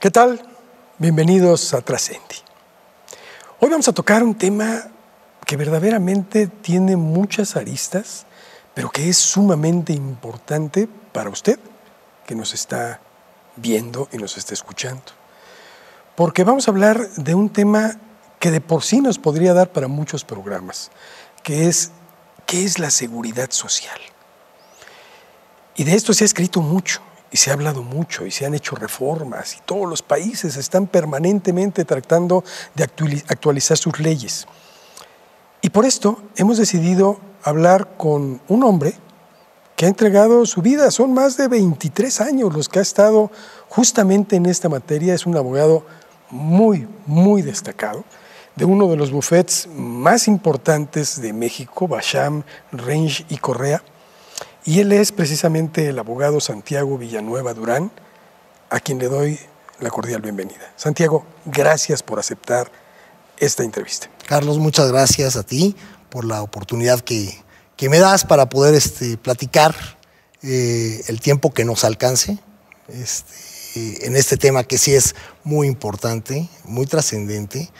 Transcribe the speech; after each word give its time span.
¿Qué 0.00 0.12
tal? 0.12 0.40
Bienvenidos 0.98 1.74
a 1.74 1.80
Trascendi. 1.80 2.36
Hoy 3.58 3.68
vamos 3.68 3.88
a 3.88 3.92
tocar 3.92 4.22
un 4.22 4.36
tema 4.36 4.84
que 5.44 5.56
verdaderamente 5.56 6.46
tiene 6.46 6.96
muchas 6.96 7.56
aristas, 7.56 8.24
pero 8.74 8.90
que 8.90 9.08
es 9.08 9.16
sumamente 9.16 9.92
importante 9.92 10.88
para 11.12 11.30
usted 11.30 11.58
que 12.28 12.36
nos 12.36 12.54
está 12.54 13.00
viendo 13.56 14.08
y 14.12 14.18
nos 14.18 14.36
está 14.36 14.54
escuchando. 14.54 15.02
Porque 16.14 16.44
vamos 16.44 16.68
a 16.68 16.70
hablar 16.70 17.10
de 17.16 17.34
un 17.34 17.50
tema 17.50 17.98
que 18.38 18.52
de 18.52 18.60
por 18.60 18.84
sí 18.84 19.00
nos 19.00 19.18
podría 19.18 19.52
dar 19.52 19.72
para 19.72 19.88
muchos 19.88 20.22
programas, 20.22 20.92
que 21.42 21.66
es 21.66 21.90
qué 22.46 22.64
es 22.64 22.78
la 22.78 22.90
seguridad 22.90 23.50
social. 23.50 23.98
Y 25.74 25.82
de 25.82 25.96
esto 25.96 26.14
se 26.14 26.22
ha 26.22 26.26
escrito 26.26 26.60
mucho 26.60 27.02
y 27.30 27.36
se 27.36 27.50
ha 27.50 27.54
hablado 27.54 27.82
mucho 27.82 28.26
y 28.26 28.30
se 28.30 28.46
han 28.46 28.54
hecho 28.54 28.74
reformas 28.76 29.56
y 29.56 29.60
todos 29.64 29.88
los 29.88 30.02
países 30.02 30.56
están 30.56 30.86
permanentemente 30.86 31.84
tratando 31.84 32.44
de 32.74 32.84
actualizar 32.84 33.76
sus 33.76 33.98
leyes. 34.00 34.46
Y 35.60 35.70
por 35.70 35.84
esto 35.84 36.22
hemos 36.36 36.56
decidido 36.56 37.18
hablar 37.42 37.96
con 37.96 38.40
un 38.48 38.64
hombre 38.64 38.94
que 39.76 39.86
ha 39.86 39.88
entregado 39.88 40.46
su 40.46 40.62
vida. 40.62 40.90
Son 40.90 41.12
más 41.12 41.36
de 41.36 41.48
23 41.48 42.20
años 42.20 42.54
los 42.54 42.68
que 42.68 42.78
ha 42.78 42.82
estado 42.82 43.30
justamente 43.68 44.36
en 44.36 44.46
esta 44.46 44.68
materia. 44.68 45.14
Es 45.14 45.26
un 45.26 45.36
abogado 45.36 45.84
muy, 46.30 46.88
muy 47.06 47.42
destacado 47.42 48.04
de 48.56 48.64
uno 48.64 48.88
de 48.88 48.96
los 48.96 49.12
bufetes 49.12 49.68
más 49.72 50.26
importantes 50.26 51.20
de 51.20 51.32
México, 51.32 51.86
Basham, 51.86 52.42
Range 52.72 53.24
y 53.28 53.36
Correa 53.38 53.82
y 54.68 54.80
él 54.80 54.92
es 54.92 55.12
precisamente 55.12 55.88
el 55.88 55.98
abogado 55.98 56.40
Santiago 56.40 56.98
Villanueva 56.98 57.54
Durán, 57.54 57.90
a 58.68 58.80
quien 58.80 58.98
le 58.98 59.08
doy 59.08 59.38
la 59.80 59.88
cordial 59.88 60.20
bienvenida. 60.20 60.74
Santiago, 60.76 61.24
gracias 61.46 62.02
por 62.02 62.18
aceptar 62.18 62.70
esta 63.38 63.62
entrevista. 63.62 64.10
Carlos, 64.26 64.58
muchas 64.58 64.92
gracias 64.92 65.36
a 65.36 65.42
ti 65.42 65.74
por 66.10 66.26
la 66.26 66.42
oportunidad 66.42 67.00
que, 67.00 67.42
me 67.80 67.98
das 67.98 68.26
para 68.26 68.50
poder 68.50 68.74
este, 68.74 69.16
platicar 69.16 69.74
eh, 70.42 71.02
el 71.08 71.18
tiempo 71.22 71.50
que 71.50 71.64
nos 71.64 71.84
alcance 71.84 72.38
este, 72.88 74.06
en 74.06 74.16
este 74.16 74.36
tema 74.36 74.64
que 74.64 74.76
sí 74.76 74.94
es 74.94 75.14
muy 75.44 75.66
importante, 75.66 76.46
muy 76.64 76.84
trascendente, 76.84 77.70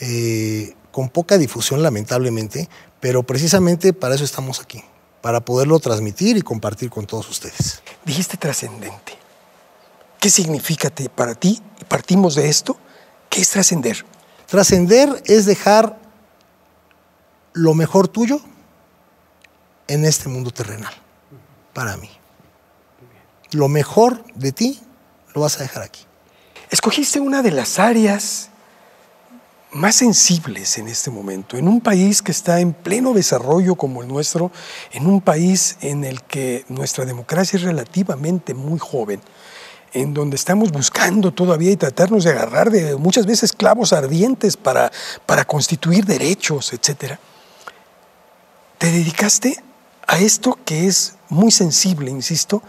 eh, 0.00 0.74
con 0.92 1.08
poca 1.08 1.38
difusión 1.38 1.82
lamentablemente, 1.82 2.68
pero 3.00 3.22
precisamente 3.22 3.94
para 3.94 4.14
eso 4.14 4.24
estamos 4.24 4.60
aquí 4.60 4.84
para 5.20 5.40
poderlo 5.40 5.78
transmitir 5.78 6.36
y 6.36 6.42
compartir 6.42 6.90
con 6.90 7.06
todos 7.06 7.28
ustedes. 7.28 7.82
Dijiste 8.04 8.36
trascendente. 8.36 9.16
¿Qué 10.20 10.30
significa 10.30 10.90
para 11.14 11.34
ti? 11.34 11.62
Y 11.80 11.84
partimos 11.84 12.34
de 12.34 12.48
esto. 12.48 12.76
¿Qué 13.28 13.40
es 13.40 13.50
trascender? 13.50 14.04
Trascender 14.46 15.22
es 15.26 15.46
dejar 15.46 15.98
lo 17.52 17.74
mejor 17.74 18.08
tuyo 18.08 18.40
en 19.86 20.04
este 20.04 20.28
mundo 20.28 20.50
terrenal, 20.50 20.92
para 21.72 21.96
mí. 21.96 22.10
Lo 23.52 23.68
mejor 23.68 24.24
de 24.34 24.52
ti 24.52 24.80
lo 25.34 25.40
vas 25.42 25.56
a 25.56 25.62
dejar 25.62 25.82
aquí. 25.82 26.04
Escogiste 26.70 27.20
una 27.20 27.42
de 27.42 27.50
las 27.50 27.78
áreas 27.78 28.50
más 29.72 29.96
sensibles 29.96 30.78
en 30.78 30.88
este 30.88 31.10
momento, 31.10 31.56
en 31.56 31.68
un 31.68 31.80
país 31.80 32.22
que 32.22 32.32
está 32.32 32.60
en 32.60 32.72
pleno 32.72 33.12
desarrollo 33.12 33.74
como 33.74 34.02
el 34.02 34.08
nuestro, 34.08 34.50
en 34.92 35.06
un 35.06 35.20
país 35.20 35.76
en 35.80 36.04
el 36.04 36.22
que 36.22 36.64
nuestra 36.68 37.04
democracia 37.04 37.56
es 37.58 37.62
relativamente 37.62 38.54
muy 38.54 38.78
joven, 38.78 39.20
en 39.92 40.14
donde 40.14 40.36
estamos 40.36 40.72
buscando 40.72 41.32
todavía 41.32 41.70
y 41.70 41.76
tratarnos 41.76 42.24
de 42.24 42.30
agarrar 42.30 42.70
de 42.70 42.96
muchas 42.96 43.26
veces 43.26 43.52
clavos 43.52 43.92
ardientes 43.92 44.56
para, 44.56 44.90
para 45.26 45.44
constituir 45.44 46.04
derechos, 46.04 46.72
etc. 46.72 47.18
Te 48.78 48.90
dedicaste 48.90 49.62
a 50.06 50.18
esto 50.18 50.58
que 50.64 50.86
es 50.86 51.16
muy 51.28 51.50
sensible, 51.50 52.10
insisto, 52.10 52.62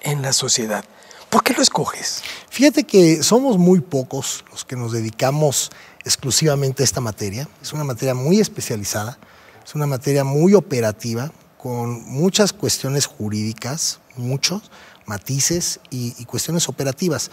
en 0.00 0.22
la 0.22 0.32
sociedad. 0.32 0.84
¿Por 1.28 1.44
qué 1.44 1.54
lo 1.54 1.62
escoges? 1.62 2.22
Fíjate 2.48 2.82
que 2.82 3.22
somos 3.22 3.56
muy 3.56 3.80
pocos 3.80 4.44
los 4.50 4.64
que 4.64 4.74
nos 4.74 4.90
dedicamos 4.90 5.70
exclusivamente 6.04 6.82
esta 6.82 7.00
materia. 7.00 7.48
Es 7.62 7.72
una 7.72 7.84
materia 7.84 8.14
muy 8.14 8.40
especializada, 8.40 9.18
es 9.64 9.74
una 9.74 9.86
materia 9.86 10.24
muy 10.24 10.54
operativa, 10.54 11.30
con 11.60 12.02
muchas 12.06 12.54
cuestiones 12.54 13.04
jurídicas, 13.04 14.00
muchos 14.16 14.70
matices 15.04 15.80
y, 15.90 16.24
cuestiones 16.24 16.68
operativas. 16.68 17.30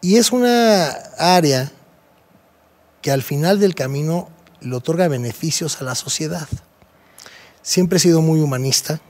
Y 0.00 0.16
es 0.16 0.32
una 0.32 0.86
área 1.18 1.70
que 3.02 3.10
al 3.10 3.22
final 3.22 3.60
del 3.60 3.74
camino 3.74 4.30
le 4.60 4.74
otorga 4.74 5.08
beneficios 5.08 5.80
a 5.80 5.84
la 5.84 5.94
sociedad. 5.94 6.48
Siempre 7.60 7.98
he 7.98 8.00
sido 8.00 8.22
muy 8.22 8.40
humanista, 8.40 9.00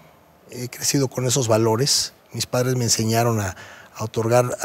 he 0.50 0.68
crecido 0.68 1.06
con 1.06 1.26
esos 1.26 1.46
valores. 1.46 2.12
Mis 2.32 2.46
padres 2.46 2.74
me 2.74 2.84
enseñaron 2.84 3.40
a, 3.40 3.56
otorgar 4.00 4.56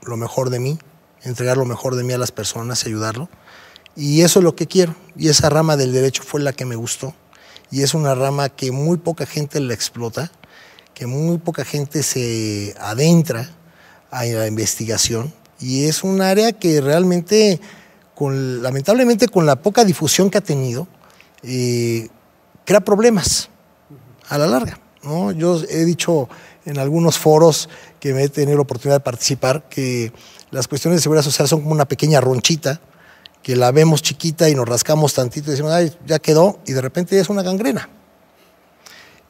lo 0.00 0.16
mejor 0.16 0.48
de 0.48 0.60
mí, 0.60 0.78
entregar 1.22 1.56
lo 1.56 1.64
mejor 1.64 1.96
de 1.96 2.04
mí 2.04 2.12
a 2.12 2.18
las 2.18 2.32
personas 2.32 2.84
y 2.84 2.88
ayudarlo. 2.88 3.28
Y 3.96 4.22
eso 4.22 4.38
es 4.38 4.44
lo 4.44 4.54
que 4.54 4.66
quiero. 4.66 4.94
Y 5.16 5.28
esa 5.28 5.50
rama 5.50 5.76
del 5.76 5.92
derecho 5.92 6.22
fue 6.22 6.40
la 6.40 6.52
que 6.52 6.64
me 6.64 6.76
gustó. 6.76 7.14
Y 7.70 7.82
es 7.82 7.94
una 7.94 8.14
rama 8.14 8.48
que 8.48 8.72
muy 8.72 8.96
poca 8.96 9.26
gente 9.26 9.60
la 9.60 9.74
explota, 9.74 10.30
que 10.94 11.06
muy 11.06 11.38
poca 11.38 11.64
gente 11.64 12.02
se 12.02 12.74
adentra 12.80 13.50
a 14.10 14.24
la 14.24 14.46
investigación. 14.46 15.32
Y 15.60 15.84
es 15.84 16.04
un 16.04 16.22
área 16.22 16.52
que 16.52 16.80
realmente, 16.80 17.60
con, 18.14 18.62
lamentablemente 18.62 19.28
con 19.28 19.46
la 19.46 19.56
poca 19.56 19.84
difusión 19.84 20.30
que 20.30 20.38
ha 20.38 20.42
tenido, 20.42 20.86
eh, 21.42 22.08
crea 22.64 22.80
problemas 22.80 23.48
a 24.28 24.38
la 24.38 24.46
larga. 24.46 24.78
¿no? 25.02 25.32
Yo 25.32 25.60
he 25.68 25.84
dicho 25.84 26.28
en 26.64 26.78
algunos 26.78 27.18
foros 27.18 27.68
que 27.98 28.12
me 28.12 28.24
he 28.24 28.28
tenido 28.28 28.56
la 28.56 28.62
oportunidad 28.62 28.96
de 28.96 29.04
participar 29.04 29.68
que 29.68 30.12
las 30.50 30.68
cuestiones 30.68 30.98
de 30.98 31.02
seguridad 31.02 31.24
social 31.24 31.48
son 31.48 31.60
como 31.60 31.72
una 31.72 31.86
pequeña 31.86 32.20
ronchita 32.20 32.80
que 33.42 33.56
la 33.56 33.70
vemos 33.70 34.02
chiquita 34.02 34.48
y 34.48 34.54
nos 34.54 34.68
rascamos 34.68 35.14
tantito 35.14 35.48
y 35.48 35.52
decimos, 35.52 35.72
ay, 35.72 35.92
ya 36.06 36.18
quedó, 36.18 36.58
y 36.66 36.72
de 36.72 36.80
repente 36.80 37.18
es 37.18 37.28
una 37.28 37.42
gangrena. 37.42 37.88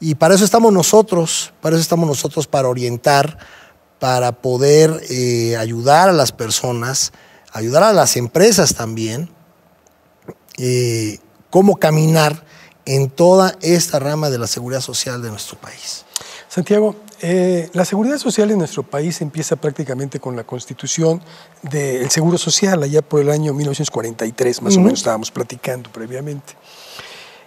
Y 0.00 0.14
para 0.14 0.34
eso 0.34 0.44
estamos 0.44 0.72
nosotros, 0.72 1.52
para 1.60 1.76
eso 1.76 1.82
estamos 1.82 2.08
nosotros, 2.08 2.46
para 2.46 2.68
orientar, 2.68 3.38
para 3.98 4.32
poder 4.32 5.02
eh, 5.10 5.56
ayudar 5.56 6.08
a 6.08 6.12
las 6.12 6.32
personas, 6.32 7.12
ayudar 7.52 7.82
a 7.82 7.92
las 7.92 8.16
empresas 8.16 8.74
también, 8.74 9.30
eh, 10.56 11.18
cómo 11.50 11.76
caminar 11.76 12.44
en 12.84 13.10
toda 13.10 13.56
esta 13.60 13.98
rama 13.98 14.30
de 14.30 14.38
la 14.38 14.46
seguridad 14.46 14.80
social 14.80 15.20
de 15.20 15.30
nuestro 15.30 15.58
país. 15.58 16.04
Santiago, 16.48 16.96
eh, 17.20 17.68
la 17.72 17.84
seguridad 17.84 18.18
social 18.18 18.50
en 18.50 18.58
nuestro 18.58 18.82
país 18.82 19.20
empieza 19.20 19.56
prácticamente 19.56 20.20
con 20.20 20.36
la 20.36 20.44
constitución 20.44 21.20
del 21.62 22.10
Seguro 22.10 22.38
Social, 22.38 22.82
allá 22.82 23.02
por 23.02 23.20
el 23.20 23.30
año 23.30 23.52
1943, 23.54 24.62
más 24.62 24.76
o 24.76 24.80
menos 24.80 25.00
estábamos 25.00 25.30
platicando 25.30 25.90
previamente. 25.90 26.54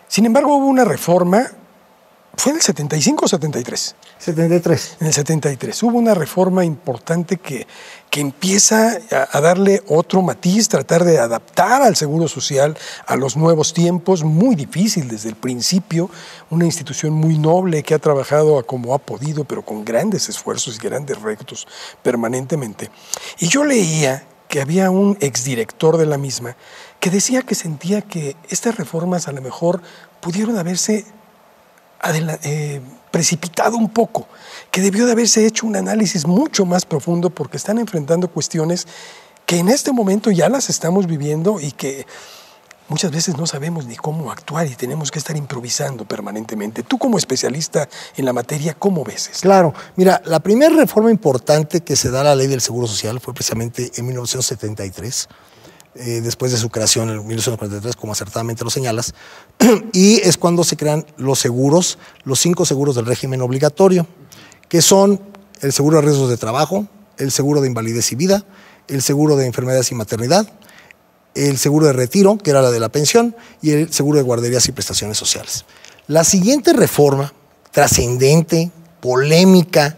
Sin 0.08 0.26
embargo, 0.26 0.58
hubo 0.58 0.66
una 0.66 0.84
reforma 0.84 1.52
¿Fue 2.42 2.54
en 2.54 2.56
el 2.56 2.64
75 2.64 3.26
o 3.26 3.28
73? 3.28 3.96
73. 4.18 4.98
En 5.00 5.06
el 5.06 5.14
73. 5.14 5.84
Hubo 5.84 6.00
una 6.00 6.16
reforma 6.16 6.66
importante 6.66 7.38
que, 7.38 7.68
que 8.10 8.20
empieza 8.20 8.98
a, 9.32 9.42
darle 9.42 9.84
otro 9.88 10.24
matiz, 10.24 10.68
tratar 10.68 11.04
de 11.04 11.20
adaptar 11.20 11.84
al 11.84 11.96
Seguro 11.96 12.28
Social 12.28 12.76
a 13.06 13.16
los 13.16 13.38
nuevos 13.38 13.76
tiempos, 13.76 14.24
muy 14.24 14.56
difícil 14.56 15.08
desde 15.08 15.30
el 15.30 15.36
principio, 15.36 16.10
una 16.50 16.66
institución 16.66 17.14
muy 17.14 17.38
noble 17.38 17.84
que 17.84 17.94
ha 17.94 18.00
trabajado 18.00 18.66
como 18.66 18.96
ha 18.96 18.98
podido, 18.98 19.44
pero 19.44 19.62
con 19.64 19.86
grandes 19.86 20.28
esfuerzos 20.28 20.78
y 20.78 20.80
grandes 20.80 21.22
retos 21.22 21.68
permanentemente. 22.02 22.90
Y 23.38 23.50
yo 23.50 23.64
leía 23.64 24.26
que 24.48 24.62
había 24.62 24.90
un 24.90 25.16
exdirector 25.22 25.98
de 25.98 26.08
la 26.08 26.18
misma 26.18 26.58
que 27.00 27.12
decía 27.12 27.44
que 27.44 27.54
sentía 27.54 28.02
que 28.02 28.36
estas 28.50 28.78
reformas 28.78 29.28
a 29.28 29.32
lo 29.32 29.44
mejor 29.44 29.84
pudieron 30.22 30.58
haberse 30.58 31.06
eh, 32.04 32.82
precipitado 33.12 33.78
un 33.78 33.90
poco, 33.90 34.28
que 34.72 34.82
debió 34.82 35.06
de 35.06 35.12
haberse 35.12 35.46
hecho 35.46 35.68
un 35.68 35.76
análisis 35.76 36.26
mucho 36.26 36.66
más 36.66 36.86
profundo 36.86 37.30
porque 37.30 37.58
están 37.58 37.78
enfrentando 37.78 38.30
cuestiones 38.30 38.88
que 39.46 39.58
en 39.58 39.70
este 39.70 39.92
momento 39.92 40.32
ya 40.32 40.50
las 40.50 40.70
estamos 40.70 41.08
viviendo 41.08 41.60
y 41.60 41.74
que 41.74 42.06
muchas 42.88 43.12
veces 43.12 43.38
no 43.38 43.48
sabemos 43.48 43.86
ni 43.86 43.96
cómo 43.96 44.32
actuar 44.32 44.68
y 44.68 44.76
tenemos 44.76 45.12
que 45.12 45.20
estar 45.20 45.36
improvisando 45.36 46.06
permanentemente. 46.06 46.84
Tú 46.84 46.98
como 46.98 47.18
especialista 47.18 47.88
en 48.16 48.26
la 48.26 48.34
materia, 48.34 48.74
¿cómo 48.74 49.04
ves 49.04 49.30
esto? 49.30 49.42
Claro, 49.42 49.74
mira, 49.96 50.22
la 50.26 50.40
primera 50.40 50.76
reforma 50.76 51.12
importante 51.12 51.82
que 51.82 51.96
se 51.96 52.12
da 52.12 52.22
a 52.22 52.24
la 52.24 52.36
ley 52.36 52.48
del 52.48 52.62
Seguro 52.62 52.88
Social 52.88 53.20
fue 53.20 53.34
precisamente 53.34 53.92
en 53.96 54.06
1973 54.06 55.28
eh, 55.96 56.22
después 56.22 56.52
de 56.52 56.58
su 56.58 56.70
creación 56.70 57.10
en 57.10 57.18
1943, 57.18 57.96
como 57.96 58.14
acertadamente 58.14 58.64
lo 58.64 58.70
señalas, 58.70 59.14
y 59.94 60.22
es 60.22 60.38
cuando 60.38 60.64
se 60.64 60.78
crean 60.78 61.06
los 61.18 61.40
seguros, 61.40 61.98
los 62.24 62.40
cinco 62.40 62.66
seguros 62.66 62.96
del 62.96 63.06
régimen 63.06 63.42
obligatorio, 63.42 64.08
que 64.70 64.82
son 64.82 65.20
el 65.62 65.74
seguro 65.74 65.98
de 65.98 66.04
riesgos 66.04 66.30
de 66.30 66.38
trabajo, 66.38 66.88
el 67.18 67.32
seguro 67.32 67.62
de 67.62 67.68
invalidez 67.68 68.12
y 68.12 68.16
vida, 68.16 68.46
el 68.88 69.02
seguro 69.02 69.36
de 69.36 69.46
enfermedades 69.46 69.92
y 69.92 69.96
maternidad, 69.96 70.48
el 71.36 71.58
seguro 71.58 71.88
de 71.88 71.94
retiro, 71.94 72.38
que 72.38 72.52
era 72.52 72.62
la 72.62 72.72
de 72.72 72.80
la 72.80 72.90
pensión, 72.90 73.36
y 73.62 73.72
el 73.72 73.94
seguro 73.94 74.18
de 74.18 74.24
guarderías 74.24 74.68
y 74.68 74.72
prestaciones 74.72 75.18
sociales. 75.18 75.66
La 76.08 76.24
siguiente 76.24 76.74
reforma, 76.74 77.34
trascendente, 77.72 78.72
polémica, 79.00 79.98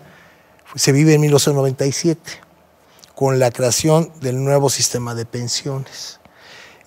se 0.76 0.92
vive 0.92 1.14
en 1.14 1.22
1997, 1.22 2.20
con 3.24 3.40
la 3.40 3.52
creación 3.52 4.12
del 4.20 4.44
nuevo 4.44 4.70
sistema 4.70 5.16
de 5.16 5.26
pensiones. 5.26 6.20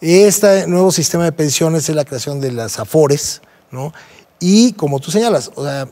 Este 0.03 0.67
nuevo 0.67 0.93
sistema 0.93 1.25
de 1.25 1.33
pensiones 1.33 1.89
es 1.89 1.97
la 1.97 2.05
creación 2.05 2.43
de 2.43 2.53
las 2.53 2.79
AFORES, 2.79 3.41
¿no? 3.71 3.95
Y 4.39 4.75
como 4.75 5.01
tú 5.01 5.11
señalas, 5.11 5.51
o 5.55 5.65
sea, 5.65 5.89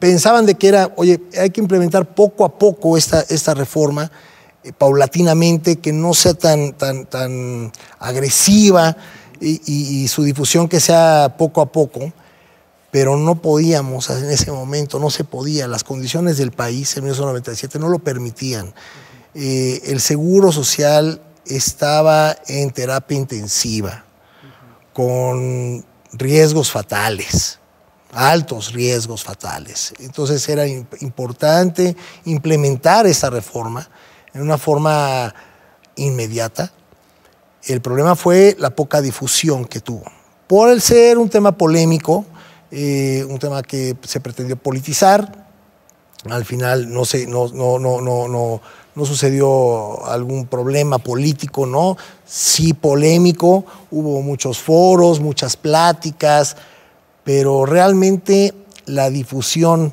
pensaban 0.00 0.46
de 0.46 0.56
que 0.56 0.66
era, 0.66 0.92
oye, 0.96 1.20
hay 1.38 1.50
que 1.50 1.60
implementar 1.60 2.12
poco 2.12 2.44
a 2.44 2.58
poco 2.58 2.96
esta, 2.96 3.20
esta 3.28 3.54
reforma, 3.54 4.10
eh, 4.64 4.72
paulatinamente, 4.76 5.76
que 5.76 5.92
no 5.92 6.12
sea 6.12 6.34
tan, 6.34 6.72
tan, 6.72 7.06
tan 7.06 7.70
agresiva 8.00 8.96
y, 9.40 10.08
su 10.08 10.24
difusión 10.24 10.66
que 10.68 10.80
sea 10.80 11.36
poco 11.38 11.60
a 11.60 11.70
poco, 11.70 12.12
pero 12.90 13.16
no 13.16 13.40
podíamos 13.40 14.10
en 14.10 14.28
ese 14.28 14.50
momento, 14.50 14.98
no 14.98 15.08
se 15.08 15.22
podía, 15.22 15.68
las 15.68 15.84
condiciones 15.84 16.36
del 16.36 16.50
país 16.50 16.96
en 16.96 17.04
1997 17.04 17.78
no 17.78 17.88
lo 17.88 18.00
permitían. 18.00 18.74
Eh, 19.34 19.80
el 19.86 20.00
seguro 20.00 20.52
social 20.52 21.20
estaba 21.46 22.36
en 22.46 22.70
terapia 22.70 23.16
intensiva, 23.16 24.04
con 24.92 25.84
riesgos 26.12 26.70
fatales 26.70 27.60
altos 28.12 28.72
riesgos 28.72 29.22
fatales. 29.22 29.94
Entonces 30.00 30.48
era 30.48 30.66
importante 30.66 31.96
implementar 32.24 33.06
esta 33.06 33.30
reforma 33.30 33.88
en 34.34 34.42
una 34.42 34.58
forma 34.58 35.34
inmediata. 35.96 36.72
El 37.64 37.80
problema 37.80 38.16
fue 38.16 38.56
la 38.58 38.70
poca 38.70 39.00
difusión 39.00 39.64
que 39.64 39.80
tuvo. 39.80 40.04
Por 40.46 40.70
el 40.70 40.80
ser 40.80 41.18
un 41.18 41.28
tema 41.28 41.52
polémico, 41.52 42.24
eh, 42.70 43.24
un 43.28 43.38
tema 43.38 43.62
que 43.62 43.96
se 44.02 44.20
pretendió 44.20 44.56
politizar, 44.56 45.46
al 46.28 46.44
final 46.44 46.92
no, 46.92 47.04
se, 47.04 47.26
no, 47.26 47.48
no, 47.48 47.78
no, 48.28 48.62
sucedió 49.04 50.04
algún 50.06 50.46
problema 50.46 50.98
político, 50.98 51.66
¿no? 51.66 51.96
Sí 52.26 52.74
polémico, 52.74 53.64
hubo 53.90 54.20
muchos 54.22 54.58
foros, 54.58 55.20
muchas 55.20 55.56
pláticas, 55.56 56.56
pero 57.24 57.66
realmente 57.66 58.54
la 58.86 59.10
difusión 59.10 59.92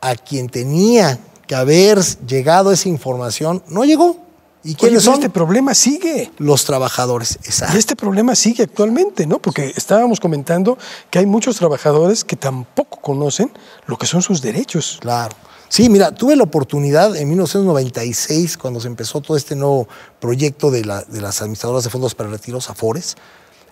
a 0.00 0.14
quien 0.14 0.48
tenía 0.48 1.18
que 1.46 1.54
haber 1.54 2.00
llegado 2.26 2.72
esa 2.72 2.88
información 2.88 3.62
no 3.68 3.84
llegó. 3.84 4.16
¿Y 4.62 4.74
quiénes 4.74 5.04
son? 5.04 5.14
Este 5.14 5.30
problema 5.30 5.74
sigue. 5.74 6.32
Los 6.38 6.64
trabajadores, 6.64 7.38
exacto. 7.44 7.76
Y 7.76 7.78
este 7.78 7.94
problema 7.94 8.34
sigue 8.34 8.64
actualmente, 8.64 9.24
¿no? 9.24 9.38
Porque 9.38 9.72
estábamos 9.76 10.18
comentando 10.18 10.76
que 11.08 11.20
hay 11.20 11.26
muchos 11.26 11.56
trabajadores 11.56 12.24
que 12.24 12.34
tampoco 12.34 13.00
conocen 13.00 13.52
lo 13.86 13.96
que 13.96 14.06
son 14.06 14.22
sus 14.22 14.42
derechos. 14.42 14.98
Claro. 15.00 15.36
Sí, 15.68 15.88
mira, 15.88 16.12
tuve 16.12 16.36
la 16.36 16.44
oportunidad 16.44 17.16
en 17.16 17.28
1996, 17.28 18.56
cuando 18.56 18.80
se 18.80 18.86
empezó 18.86 19.20
todo 19.20 19.36
este 19.36 19.56
nuevo 19.56 19.88
proyecto 20.20 20.70
de, 20.70 20.84
las 20.84 21.40
administradoras 21.40 21.84
de 21.84 21.90
fondos 21.90 22.14
para 22.14 22.30
retiros, 22.30 22.70
AFORES, 22.70 23.16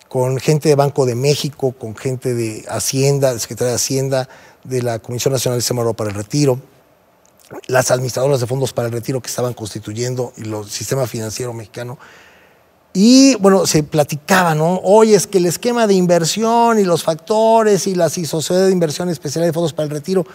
con 0.09 0.37
gente 0.37 0.69
de 0.69 0.75
Banco 0.75 1.05
de 1.05 1.15
México, 1.15 1.71
con 1.71 1.95
gente 1.95 2.33
de 2.33 2.65
Hacienda, 2.67 3.33
de 3.33 3.39
Secretaría 3.39 3.71
de 3.71 3.75
Hacienda, 3.75 4.29
de 4.63 4.81
la 4.81 4.99
Comisión 4.99 5.31
Nacional 5.31 5.57
de 5.57 5.61
Sistema 5.61 5.93
para 5.93 6.09
el 6.09 6.15
Retiro, 6.15 6.59
las 7.67 7.91
administradoras 7.91 8.39
de 8.39 8.47
fondos 8.47 8.73
para 8.73 8.87
el 8.87 8.93
retiro 8.93 9.21
que 9.21 9.27
estaban 9.27 9.53
constituyendo 9.53 10.33
y 10.37 10.41
el 10.41 10.65
sistema 10.65 11.07
financiero 11.07 11.53
mexicano. 11.53 11.97
Y 12.93 13.35
bueno, 13.35 13.67
se 13.67 13.83
platicaba, 13.83 14.55
¿no? 14.55 14.79
Oye, 14.83 15.15
es 15.15 15.27
que 15.27 15.37
el 15.37 15.45
esquema 15.45 15.85
de 15.85 15.93
inversión 15.93 16.79
y 16.79 16.85
los 16.85 17.03
factores 17.03 17.87
y 17.87 17.95
la 17.95 18.09
sociedad 18.09 18.65
de 18.65 18.71
inversión 18.71 19.09
especial 19.09 19.45
de 19.45 19.53
fondos 19.53 19.73
para 19.73 19.85
el 19.85 19.91
retiro. 19.91 20.25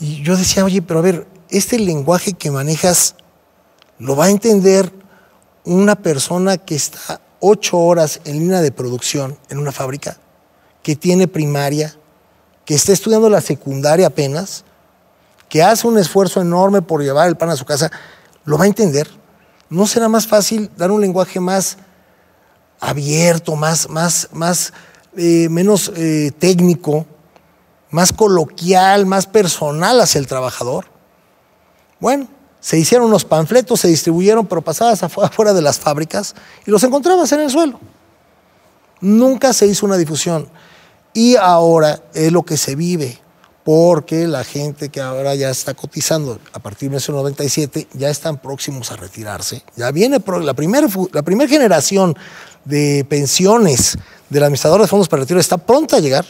Y 0.00 0.22
yo 0.22 0.36
decía, 0.36 0.64
oye, 0.64 0.82
pero 0.82 1.00
a 1.00 1.02
ver, 1.02 1.26
este 1.48 1.78
lenguaje 1.78 2.32
que 2.32 2.50
manejas 2.50 3.14
lo 3.98 4.16
va 4.16 4.26
a 4.26 4.30
entender 4.30 4.92
una 5.64 5.94
persona 5.94 6.58
que 6.58 6.74
está 6.74 7.20
ocho 7.40 7.78
horas 7.78 8.20
en 8.24 8.38
línea 8.38 8.60
de 8.60 8.72
producción 8.72 9.38
en 9.48 9.58
una 9.58 9.72
fábrica, 9.72 10.16
que 10.82 10.96
tiene 10.96 11.28
primaria, 11.28 11.94
que 12.64 12.74
está 12.74 12.92
estudiando 12.92 13.28
la 13.28 13.40
secundaria 13.40 14.06
apenas, 14.06 14.64
que 15.48 15.62
hace 15.62 15.86
un 15.86 15.98
esfuerzo 15.98 16.40
enorme 16.40 16.82
por 16.82 17.02
llevar 17.02 17.28
el 17.28 17.36
pan 17.36 17.50
a 17.50 17.56
su 17.56 17.64
casa, 17.64 17.90
lo 18.44 18.56
va 18.58 18.64
a 18.64 18.68
entender. 18.68 19.08
¿No 19.68 19.86
será 19.86 20.08
más 20.08 20.26
fácil 20.26 20.70
dar 20.76 20.90
un 20.90 21.00
lenguaje 21.00 21.40
más 21.40 21.76
abierto, 22.80 23.54
más, 23.54 23.88
más, 23.88 24.28
más 24.32 24.72
eh, 25.16 25.48
menos 25.50 25.92
eh, 25.94 26.32
técnico, 26.38 27.06
más 27.92 28.12
coloquial, 28.12 29.06
más 29.06 29.26
personal 29.26 30.00
hacia 30.00 30.18
el 30.18 30.26
trabajador? 30.26 30.86
Bueno, 32.00 32.26
se 32.58 32.78
hicieron 32.78 33.06
unos 33.06 33.24
panfletos, 33.24 33.80
se 33.80 33.88
distribuyeron, 33.88 34.46
pero 34.46 34.62
pasadas 34.62 35.02
afuera 35.02 35.52
de 35.52 35.62
las 35.62 35.78
fábricas 35.78 36.34
y 36.66 36.70
los 36.70 36.82
encontrabas 36.82 37.30
en 37.32 37.40
el 37.40 37.50
suelo. 37.50 37.78
Nunca 39.00 39.52
se 39.52 39.66
hizo 39.66 39.86
una 39.86 39.96
difusión. 39.96 40.48
Y 41.12 41.36
ahora 41.36 42.02
es 42.14 42.32
lo 42.32 42.42
que 42.44 42.56
se 42.56 42.74
vive, 42.74 43.18
porque 43.64 44.26
la 44.26 44.44
gente 44.44 44.88
que 44.88 45.00
ahora 45.00 45.34
ya 45.34 45.50
está 45.50 45.74
cotizando 45.74 46.38
a 46.52 46.58
partir 46.58 46.88
de 46.88 46.96
1997 46.96 47.88
ya 47.92 48.08
están 48.08 48.38
próximos 48.38 48.90
a 48.90 48.96
retirarse. 48.96 49.62
Ya 49.76 49.90
viene 49.90 50.22
la 50.40 50.54
primera 50.54 50.88
la 51.12 51.22
primera 51.22 51.48
generación 51.48 52.16
de 52.64 53.04
pensiones 53.08 53.98
del 54.30 54.44
administrador 54.44 54.80
de 54.80 54.86
fondos 54.86 55.08
para 55.08 55.22
retiro 55.22 55.40
está 55.40 55.58
pronta 55.58 55.96
a 55.96 56.00
llegar. 56.00 56.24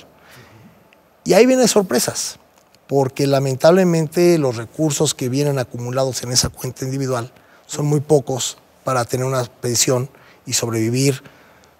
Y 1.24 1.34
ahí 1.34 1.46
vienen 1.46 1.69
sorpresas 1.69 2.38
porque 2.86 3.26
lamentablemente 3.26 4.36
los 4.38 4.56
recursos 4.56 5.14
que 5.14 5.28
vienen 5.28 5.58
acumulados 5.58 6.22
en 6.22 6.32
esa 6.32 6.48
cuenta 6.50 6.84
individual 6.84 7.32
son 7.66 7.86
muy 7.86 8.00
pocos 8.00 8.58
para 8.84 9.04
tener 9.04 9.24
una 9.24 9.44
pensión 9.44 10.10
y 10.44 10.52
sobrevivir. 10.52 11.22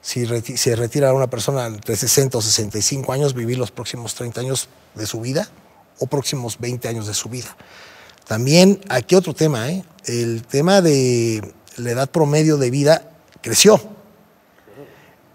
Si 0.01 0.27
se 0.57 0.75
retira 0.75 1.13
una 1.13 1.29
persona 1.29 1.67
entre 1.67 1.97
60 1.97 2.39
o 2.39 2.41
65 2.41 3.13
años, 3.13 3.35
vivir 3.35 3.59
los 3.59 3.71
próximos 3.71 4.15
30 4.15 4.41
años 4.41 4.69
de 4.95 5.07
su 5.07 5.21
vida 5.21 5.49
o 5.99 6.07
próximos 6.07 6.59
20 6.59 6.89
años 6.89 7.07
de 7.07 7.15
su 7.15 7.29
vida. 7.29 7.57
También 8.27 8.81
aquí 8.89 9.15
otro 9.15 9.35
tema, 9.35 9.71
¿eh? 9.71 9.85
el 10.07 10.45
tema 10.45 10.81
de 10.81 11.53
la 11.77 11.91
edad 11.91 12.11
promedio 12.11 12.57
de 12.57 12.71
vida 12.71 13.11
creció. 13.43 13.81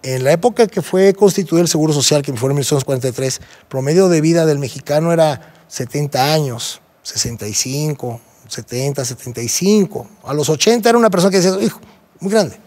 En 0.03 0.23
la 0.23 0.31
época 0.31 0.67
que 0.67 0.81
fue 0.81 1.13
constituido 1.13 1.61
el 1.61 1.67
Seguro 1.67 1.91
Social, 1.91 2.21
que 2.21 2.31
fue 2.33 2.49
en 2.49 2.55
1943, 2.55 3.39
el 3.39 3.65
promedio 3.67 4.09
de 4.09 4.21
vida 4.21 4.45
del 4.45 4.59
mexicano 4.59 5.11
era 5.11 5.53
70 5.67 6.33
años, 6.33 6.81
65, 7.03 8.21
70, 8.47 9.05
75. 9.05 10.07
A 10.23 10.33
los 10.33 10.49
80 10.49 10.87
era 10.87 10.97
una 10.97 11.09
persona 11.09 11.31
que 11.31 11.37
decía, 11.37 11.59
hijo, 11.61 11.79
muy 12.19 12.31
grande. 12.31 12.57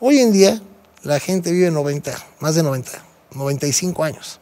Hoy 0.00 0.18
en 0.18 0.32
día 0.32 0.60
la 1.02 1.20
gente 1.20 1.52
vive 1.52 1.70
90, 1.70 2.12
más 2.40 2.54
de 2.54 2.62
90, 2.62 2.90
95 3.34 4.04
años. 4.04 4.40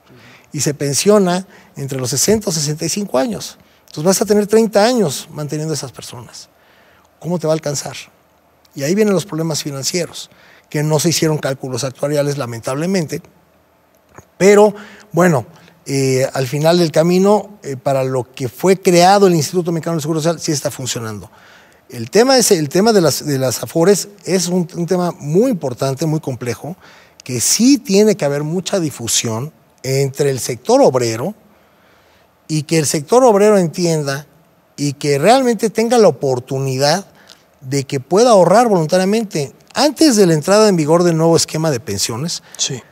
Y 0.53 0.61
se 0.61 0.75
pensiona 0.75 1.47
entre 1.77 1.99
los 1.99 2.11
60 2.11 2.51
y 2.51 2.53
65 2.53 3.19
años. 3.19 3.59
Entonces 3.81 4.05
vas 4.05 4.23
a 4.23 4.25
tener 4.25 4.47
30 4.47 4.85
años 4.85 5.29
manteniendo 5.31 5.73
a 5.73 5.77
esas 5.77 5.93
personas. 5.93 6.49
¿Cómo 7.19 7.39
te 7.39 7.47
va 7.47 7.53
a 7.53 7.55
alcanzar? 7.55 7.97
Y 8.75 8.83
ahí 8.83 8.95
vienen 8.95 9.15
los 9.15 9.27
problemas 9.27 9.63
financieros, 9.63 10.31
que 10.71 10.83
no 10.83 10.99
se 10.99 11.11
hicieron 11.11 11.37
cálculos 11.37 11.85
actuariales, 11.85 12.39
lamentablemente. 12.39 13.21
Pero 14.39 14.75
bueno, 15.13 15.45
eh, 15.85 16.27
al 16.33 16.47
final 16.47 16.79
del 16.79 16.93
camino, 16.93 17.59
eh, 17.63 17.77
para 17.77 18.05
lo 18.05 18.33
que 18.33 18.49
fue 18.49 18.81
creado 18.81 19.27
el 19.27 19.35
Instituto 19.35 19.73
Mexicano 19.73 19.97
del 19.97 20.03
Seguro 20.03 20.21
Social, 20.21 20.41
sí 20.41 20.53
está 20.53 20.71
funcionando. 20.71 21.31
El 21.89 22.11
tema, 22.11 22.39
es, 22.39 22.53
el 22.53 22.69
tema 22.69 22.93
de, 22.93 23.01
las, 23.01 23.27
de 23.27 23.39
las 23.39 23.63
AFORES 23.63 24.09
es 24.25 24.47
un, 24.47 24.67
tema 24.87 25.11
muy 25.19 25.51
importante, 25.51 26.07
muy 26.07 26.21
complejo, 26.21 26.77
que 27.25 27.41
sí 27.41 27.79
tiene 27.79 28.17
que 28.17 28.25
haber 28.25 28.45
mucha 28.45 28.79
difusión 28.79 29.53
entre 29.83 30.31
el 30.31 30.39
sector 30.39 30.81
obrero 30.83 31.35
y 32.47 32.63
que 32.63 32.79
el 32.79 32.87
sector 32.87 33.25
obrero 33.25 33.59
entienda 33.59 34.27
y 34.77 34.93
que 34.93 35.19
realmente 35.19 35.69
tenga 35.69 35.99
la 35.99 36.09
oportunidad 36.09 37.07
de 37.61 37.83
que 37.85 37.99
pueda 37.99 38.31
ahorrar 38.31 38.69
voluntariamente. 38.69 39.53
Antes 39.75 40.17
de 40.17 40.27
la 40.27 40.35
entrada 40.35 40.69
en 40.69 40.77
vigor 40.77 41.05
del 41.05 41.17
nuevo 41.17 41.37
esquema 41.37 41.71
de 41.71 41.81
pensiones, 41.81 42.43
sí 42.57 42.83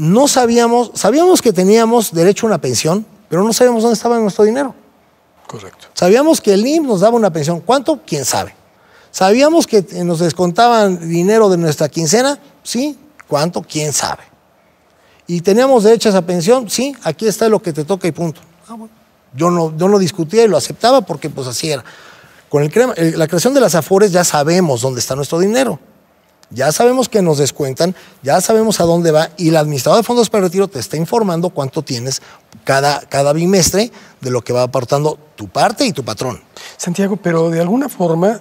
no 0.00 0.28
sabíamos, 0.28 0.92
sabíamos 0.94 1.42
que 1.42 1.52
teníamos 1.52 2.14
derecho 2.14 2.46
a 2.46 2.48
una 2.48 2.58
pensión, 2.58 3.04
pero 3.28 3.44
no 3.44 3.52
sabíamos 3.52 3.82
dónde 3.82 3.94
estaba 3.94 4.18
nuestro 4.18 4.44
dinero. 4.44 4.74
Correcto. 5.46 5.88
Sabíamos 5.92 6.40
que 6.40 6.54
el 6.54 6.66
IMSS 6.66 6.88
nos 6.88 7.00
daba 7.00 7.16
una 7.16 7.30
pensión. 7.30 7.60
¿Cuánto? 7.60 8.00
¿Quién 8.06 8.24
sabe? 8.24 8.54
Sabíamos 9.10 9.66
que 9.66 9.84
nos 10.02 10.20
descontaban 10.20 11.06
dinero 11.06 11.50
de 11.50 11.58
nuestra 11.58 11.90
quincena. 11.90 12.38
¿Sí? 12.62 12.98
¿Cuánto? 13.28 13.60
¿Quién 13.60 13.92
sabe? 13.92 14.22
¿Y 15.26 15.42
teníamos 15.42 15.84
derecho 15.84 16.08
a 16.08 16.12
esa 16.12 16.22
pensión? 16.22 16.70
Sí, 16.70 16.96
aquí 17.02 17.26
está 17.26 17.50
lo 17.50 17.60
que 17.60 17.74
te 17.74 17.84
toca 17.84 18.08
y 18.08 18.12
punto. 18.12 18.40
Ah, 18.68 18.78
yo 19.34 19.50
no, 19.50 19.76
yo 19.76 19.86
no 19.86 19.98
discutía 19.98 20.44
y 20.44 20.48
lo 20.48 20.56
aceptaba 20.56 21.02
porque 21.02 21.28
pues 21.28 21.46
así 21.46 21.70
era. 21.70 21.84
Con 22.50 22.64
el, 22.64 23.18
la 23.18 23.28
creación 23.28 23.54
de 23.54 23.60
las 23.60 23.76
AFORES 23.76 24.12
ya 24.12 24.24
sabemos 24.24 24.82
dónde 24.82 25.00
está 25.00 25.14
nuestro 25.14 25.38
dinero. 25.38 25.78
Ya 26.50 26.72
sabemos 26.72 27.08
que 27.08 27.22
nos 27.22 27.38
descuentan, 27.38 27.94
ya 28.24 28.40
sabemos 28.40 28.80
a 28.80 28.84
dónde 28.84 29.12
va 29.12 29.30
y 29.36 29.50
el 29.50 29.56
administrador 29.56 30.00
de 30.00 30.04
fondos 30.04 30.28
para 30.28 30.44
retiro 30.44 30.66
te 30.66 30.80
está 30.80 30.96
informando 30.96 31.50
cuánto 31.50 31.82
tienes 31.82 32.20
cada, 32.64 33.00
cada 33.02 33.32
bimestre 33.32 33.92
de 34.20 34.30
lo 34.32 34.42
que 34.42 34.52
va 34.52 34.64
aportando 34.64 35.16
tu 35.36 35.46
parte 35.46 35.86
y 35.86 35.92
tu 35.92 36.04
patrón. 36.04 36.42
Santiago, 36.76 37.16
pero 37.16 37.50
de 37.50 37.60
alguna 37.60 37.88
forma 37.88 38.40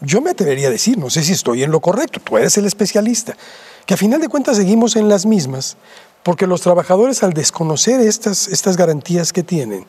yo 0.00 0.20
me 0.20 0.30
atrevería 0.30 0.66
a 0.66 0.72
decir, 0.72 0.98
no 0.98 1.08
sé 1.08 1.22
si 1.22 1.32
estoy 1.32 1.62
en 1.62 1.70
lo 1.70 1.78
correcto, 1.78 2.20
tú 2.20 2.36
eres 2.38 2.58
el 2.58 2.66
especialista, 2.66 3.36
que 3.86 3.94
a 3.94 3.96
final 3.96 4.20
de 4.20 4.28
cuentas 4.28 4.56
seguimos 4.56 4.96
en 4.96 5.08
las 5.08 5.26
mismas, 5.26 5.76
porque 6.24 6.48
los 6.48 6.60
trabajadores 6.60 7.22
al 7.22 7.34
desconocer 7.34 8.00
estas, 8.00 8.48
estas 8.48 8.76
garantías 8.76 9.32
que 9.32 9.44
tienen, 9.44 9.86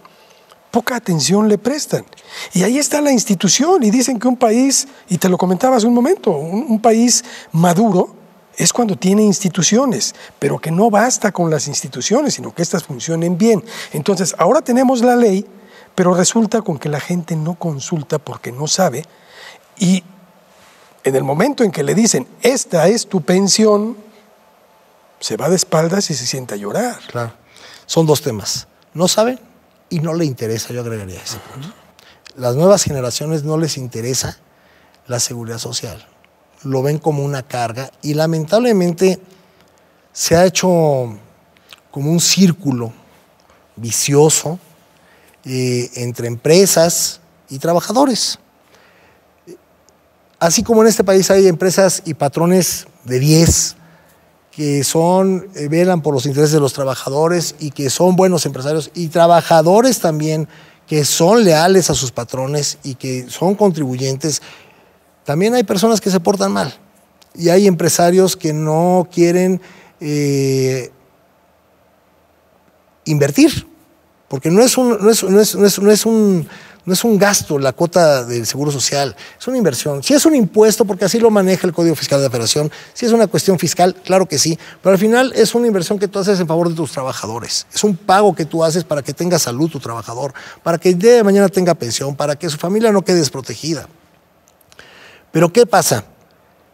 poca 0.71 0.95
atención 0.95 1.47
le 1.47 1.57
prestan. 1.57 2.05
Y 2.53 2.63
ahí 2.63 2.77
está 2.77 3.01
la 3.01 3.11
institución 3.11 3.83
y 3.83 3.91
dicen 3.91 4.19
que 4.19 4.27
un 4.27 4.37
país, 4.37 4.87
y 5.09 5.17
te 5.17 5.29
lo 5.29 5.37
comentaba 5.37 5.77
hace 5.77 5.87
un 5.87 5.93
momento, 5.93 6.31
un, 6.31 6.79
país 6.79 7.23
maduro 7.51 8.15
es 8.55 8.73
cuando 8.73 8.95
tiene 8.95 9.23
instituciones, 9.23 10.13
pero 10.37 10.59
que 10.59 10.71
no 10.71 10.89
basta 10.89 11.31
con 11.31 11.49
las 11.49 11.67
instituciones, 11.67 12.33
sino 12.33 12.53
que 12.53 12.61
éstas 12.61 12.83
funcionen 12.83 13.37
bien. 13.37 13.63
Entonces, 13.93 14.35
ahora 14.37 14.61
tenemos 14.61 15.01
la 15.01 15.15
ley, 15.15 15.45
pero 15.95 16.13
resulta 16.13 16.61
con 16.61 16.77
que 16.77 16.89
la 16.89 16.99
gente 16.99 17.35
no 17.35 17.55
consulta 17.55 18.19
porque 18.19 18.51
no 18.51 18.67
sabe 18.67 19.03
y 19.77 20.03
en 21.03 21.15
el 21.15 21.23
momento 21.23 21.63
en 21.63 21.71
que 21.71 21.83
le 21.83 21.95
dicen, 21.95 22.27
esta 22.41 22.87
es 22.87 23.07
tu 23.07 23.21
pensión, 23.21 23.97
se 25.19 25.37
va 25.37 25.49
de 25.49 25.55
espaldas 25.55 26.09
y 26.09 26.13
se 26.13 26.25
sienta 26.25 26.55
a 26.55 26.57
llorar. 26.57 26.99
Claro. 27.07 27.33
Son 27.85 28.05
dos 28.05 28.21
temas. 28.21 28.67
No 28.93 29.07
saben 29.07 29.39
y 29.89 29.99
no 29.99 30.13
le 30.13 30.25
interesa, 30.25 30.73
yo 30.73 30.81
agregaría 30.81 31.21
eso. 31.21 31.37
Las 32.35 32.55
nuevas 32.55 32.83
generaciones 32.83 33.43
no 33.43 33.57
les 33.57 33.77
interesa 33.77 34.37
la 35.07 35.19
seguridad 35.19 35.57
social. 35.57 36.05
Lo 36.63 36.81
ven 36.83 36.99
como 36.99 37.23
una 37.23 37.43
carga 37.43 37.91
y 38.01 38.13
lamentablemente 38.13 39.19
se 40.13 40.35
ha 40.35 40.45
hecho 40.45 41.17
como 41.91 42.11
un 42.11 42.19
círculo 42.19 42.93
vicioso 43.75 44.59
eh, 45.45 45.89
entre 45.95 46.27
empresas 46.27 47.21
y 47.49 47.59
trabajadores. 47.59 48.39
Así 50.39 50.63
como 50.63 50.81
en 50.81 50.87
este 50.87 51.03
país 51.03 51.29
hay 51.31 51.47
empresas 51.47 52.01
y 52.05 52.13
patrones 52.13 52.87
de 53.03 53.19
10, 53.19 53.75
que 54.59 54.83
son, 54.83 55.47
eh, 55.55 55.69
velan 55.69 56.01
por 56.01 56.13
los 56.13 56.25
intereses 56.25 56.51
de 56.51 56.59
los 56.59 56.73
trabajadores 56.73 57.55
y 57.61 57.71
que 57.71 57.89
son 57.89 58.17
buenos 58.17 58.45
empresarios 58.45 58.91
y 58.93 59.07
trabajadores 59.07 59.99
también 59.99 60.49
que 60.85 61.05
son 61.05 61.45
leales 61.45 61.89
a 61.89 61.95
sus 61.95 62.11
patrones 62.11 62.77
y 62.83 62.95
que 62.95 63.29
son 63.29 63.55
contribuyentes. 63.55 64.41
También 65.23 65.55
hay 65.55 65.63
personas 65.63 66.01
que 66.01 66.11
se 66.11 66.19
portan 66.19 66.51
mal 66.51 66.77
y 67.33 67.47
hay 67.47 67.67
empresarios 67.67 68.35
que 68.35 68.51
no 68.51 69.07
quieren 69.09 69.61
eh, 70.01 70.91
invertir, 73.05 73.65
porque 74.27 74.51
no 74.51 74.61
es 74.61 74.77
un, 74.77 74.97
no 74.99 75.09
es, 75.09 75.23
no 75.23 75.39
es, 75.39 75.79
no 75.79 75.89
es 75.89 76.05
un 76.05 76.49
no 76.89 76.93
es 76.93 77.03
un 77.03 77.19
gasto 77.19 77.59
la 77.59 77.71
cuota 77.71 78.25
del 78.25 78.47
seguro 78.47 78.71
social, 78.71 79.15
es 79.39 79.47
una 79.47 79.59
inversión. 79.59 80.01
Si 80.01 80.15
es 80.15 80.25
un 80.25 80.33
impuesto, 80.33 80.85
porque 80.85 81.05
así 81.05 81.19
lo 81.19 81.29
maneja 81.29 81.67
el 81.67 81.71
Código 81.71 81.95
Fiscal 81.95 82.19
de 82.19 82.25
Operación, 82.25 82.71
si 82.95 83.05
es 83.05 83.11
una 83.11 83.27
cuestión 83.27 83.59
fiscal, 83.59 83.93
claro 84.03 84.25
que 84.25 84.39
sí, 84.39 84.57
pero 84.81 84.93
al 84.93 84.97
final 84.97 85.31
es 85.35 85.53
una 85.53 85.67
inversión 85.67 85.99
que 85.99 86.07
tú 86.07 86.17
haces 86.17 86.39
en 86.39 86.47
favor 86.47 86.67
de 86.67 86.73
tus 86.73 86.91
trabajadores. 86.91 87.67
Es 87.71 87.83
un 87.83 87.95
pago 87.95 88.33
que 88.33 88.45
tú 88.45 88.63
haces 88.63 88.83
para 88.83 89.03
que 89.03 89.13
tenga 89.13 89.37
salud 89.37 89.69
tu 89.69 89.79
trabajador, 89.79 90.33
para 90.63 90.79
que 90.79 90.89
el 90.89 90.97
día 90.97 91.13
de 91.13 91.23
mañana 91.23 91.47
tenga 91.47 91.75
pensión, 91.75 92.15
para 92.15 92.35
que 92.35 92.49
su 92.49 92.57
familia 92.57 92.91
no 92.91 93.03
quede 93.03 93.17
desprotegida. 93.17 93.87
Pero 95.31 95.53
¿qué 95.53 95.67
pasa? 95.67 96.05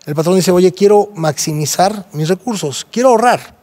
El 0.05 0.15
patrón 0.15 0.37
dice, 0.37 0.51
oye, 0.51 0.71
quiero 0.71 1.09
maximizar 1.13 2.07
mis 2.13 2.29
recursos, 2.29 2.87
quiero 2.89 3.09
ahorrar. 3.09 3.53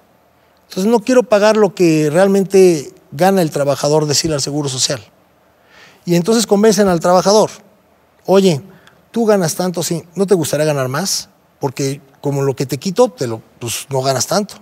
Entonces 0.68 0.92
no 0.92 1.00
quiero 1.00 1.22
pagar 1.22 1.56
lo 1.56 1.74
que 1.74 2.10
realmente 2.12 2.92
gana 3.10 3.40
el 3.40 3.50
trabajador 3.50 4.04
decir 4.04 4.34
al 4.34 4.42
Seguro 4.42 4.68
Social. 4.68 5.02
Y 6.04 6.16
entonces 6.16 6.46
convencen 6.46 6.88
al 6.88 7.00
trabajador, 7.00 7.50
oye, 8.26 8.60
tú 9.10 9.24
ganas 9.24 9.54
tanto, 9.54 9.82
sí, 9.82 10.02
¿no 10.14 10.26
te 10.26 10.34
gustaría 10.34 10.66
ganar 10.66 10.88
más? 10.88 11.28
Porque 11.60 12.00
como 12.20 12.42
lo 12.42 12.56
que 12.56 12.66
te 12.66 12.78
quito, 12.78 13.08
te 13.08 13.26
lo, 13.26 13.42
pues 13.58 13.86
no 13.90 14.02
ganas 14.02 14.26
tanto. 14.26 14.54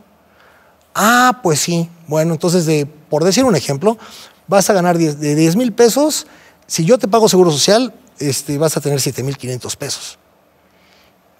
Ah, 0.94 1.40
pues 1.42 1.60
sí. 1.60 1.88
Bueno, 2.08 2.32
entonces, 2.32 2.66
de, 2.66 2.86
por 2.86 3.24
decir 3.24 3.44
un 3.44 3.56
ejemplo, 3.56 3.96
vas 4.48 4.68
a 4.68 4.72
ganar 4.72 4.98
de 4.98 5.34
10 5.34 5.56
mil 5.56 5.72
pesos. 5.72 6.26
Si 6.66 6.84
yo 6.84 6.98
te 6.98 7.08
pago 7.08 7.28
seguro 7.28 7.50
social, 7.50 7.94
este, 8.18 8.58
vas 8.58 8.76
a 8.76 8.80
tener 8.80 9.00
7 9.00 9.22
mil 9.22 9.36
500 9.36 9.76
pesos. 9.76 10.18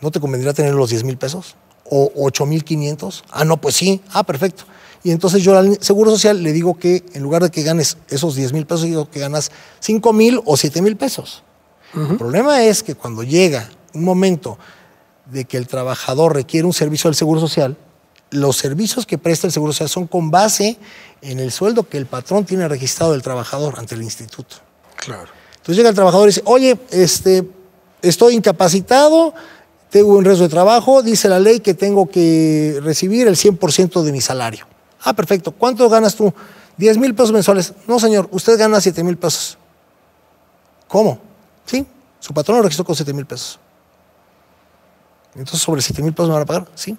¿No 0.00 0.10
te 0.10 0.20
convendría 0.20 0.54
tener 0.54 0.74
los 0.74 0.90
10 0.90 1.04
mil 1.04 1.18
pesos? 1.18 1.56
¿O 1.84 2.10
8 2.16 2.46
mil 2.46 2.64
500? 2.64 3.24
Ah, 3.30 3.44
no, 3.44 3.60
pues 3.60 3.76
sí. 3.76 4.00
Ah, 4.12 4.22
perfecto. 4.22 4.64
Y 5.02 5.12
entonces 5.12 5.42
yo 5.42 5.56
al 5.56 5.78
Seguro 5.82 6.10
Social 6.10 6.42
le 6.42 6.52
digo 6.52 6.78
que 6.78 7.04
en 7.14 7.22
lugar 7.22 7.42
de 7.42 7.50
que 7.50 7.62
ganes 7.62 7.96
esos 8.08 8.34
10 8.34 8.52
mil 8.52 8.66
pesos, 8.66 8.84
digo 8.84 9.10
que 9.10 9.20
ganas 9.20 9.50
5 9.80 10.12
mil 10.12 10.40
o 10.44 10.56
7 10.56 10.82
mil 10.82 10.96
pesos. 10.96 11.42
El 11.94 12.16
problema 12.16 12.62
es 12.62 12.84
que 12.84 12.94
cuando 12.94 13.24
llega 13.24 13.68
un 13.94 14.04
momento 14.04 14.58
de 15.26 15.44
que 15.44 15.56
el 15.56 15.66
trabajador 15.66 16.34
requiere 16.34 16.66
un 16.66 16.72
servicio 16.72 17.08
del 17.08 17.16
Seguro 17.16 17.40
Social, 17.40 17.76
los 18.30 18.56
servicios 18.56 19.06
que 19.06 19.18
presta 19.18 19.48
el 19.48 19.52
Seguro 19.52 19.72
Social 19.72 19.88
son 19.88 20.06
con 20.06 20.30
base 20.30 20.78
en 21.20 21.40
el 21.40 21.50
sueldo 21.50 21.88
que 21.88 21.98
el 21.98 22.06
patrón 22.06 22.44
tiene 22.44 22.68
registrado 22.68 23.12
del 23.12 23.22
trabajador 23.22 23.74
ante 23.78 23.96
el 23.96 24.02
instituto. 24.02 24.56
Claro. 24.96 25.28
Entonces 25.56 25.76
llega 25.76 25.88
el 25.88 25.94
trabajador 25.94 26.28
y 26.28 26.30
dice, 26.30 26.42
oye, 26.44 26.78
este, 26.90 27.48
estoy 28.02 28.34
incapacitado, 28.34 29.34
tengo 29.90 30.16
un 30.16 30.24
riesgo 30.24 30.44
de 30.44 30.48
trabajo, 30.48 31.02
dice 31.02 31.28
la 31.28 31.40
ley 31.40 31.60
que 31.60 31.74
tengo 31.74 32.08
que 32.08 32.78
recibir 32.82 33.26
el 33.26 33.34
100% 33.34 34.02
de 34.02 34.12
mi 34.12 34.20
salario. 34.20 34.66
Ah, 35.02 35.12
perfecto. 35.12 35.52
¿Cuánto 35.52 35.88
ganas 35.88 36.14
tú? 36.14 36.32
10 36.76 36.98
mil 36.98 37.14
pesos 37.14 37.32
mensuales. 37.32 37.74
No, 37.86 37.98
señor, 37.98 38.28
usted 38.32 38.58
gana 38.58 38.80
7 38.80 39.02
mil 39.02 39.16
pesos. 39.16 39.58
¿Cómo? 40.88 41.20
Sí, 41.66 41.86
su 42.18 42.34
patrón 42.34 42.58
lo 42.58 42.62
registró 42.62 42.84
con 42.84 42.96
7 42.96 43.12
mil 43.12 43.26
pesos. 43.26 43.58
Entonces, 45.34 45.60
sobre 45.60 45.82
7 45.82 46.02
mil 46.02 46.12
pesos 46.12 46.28
me 46.28 46.34
van 46.34 46.42
a 46.42 46.46
pagar. 46.46 46.68
Sí. 46.74 46.96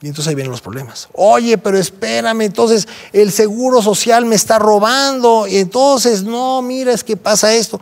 Y 0.00 0.06
entonces 0.06 0.28
ahí 0.28 0.34
vienen 0.34 0.52
los 0.52 0.60
problemas. 0.60 1.08
Oye, 1.12 1.58
pero 1.58 1.76
espérame, 1.76 2.42
entonces 2.42 2.86
el 3.12 3.32
seguro 3.32 3.82
social 3.82 4.24
me 4.24 4.36
está 4.36 4.58
robando. 4.58 5.46
Y 5.48 5.56
entonces, 5.56 6.22
no, 6.22 6.62
mira, 6.62 6.92
es 6.92 7.02
que 7.02 7.16
pasa 7.16 7.52
esto. 7.52 7.80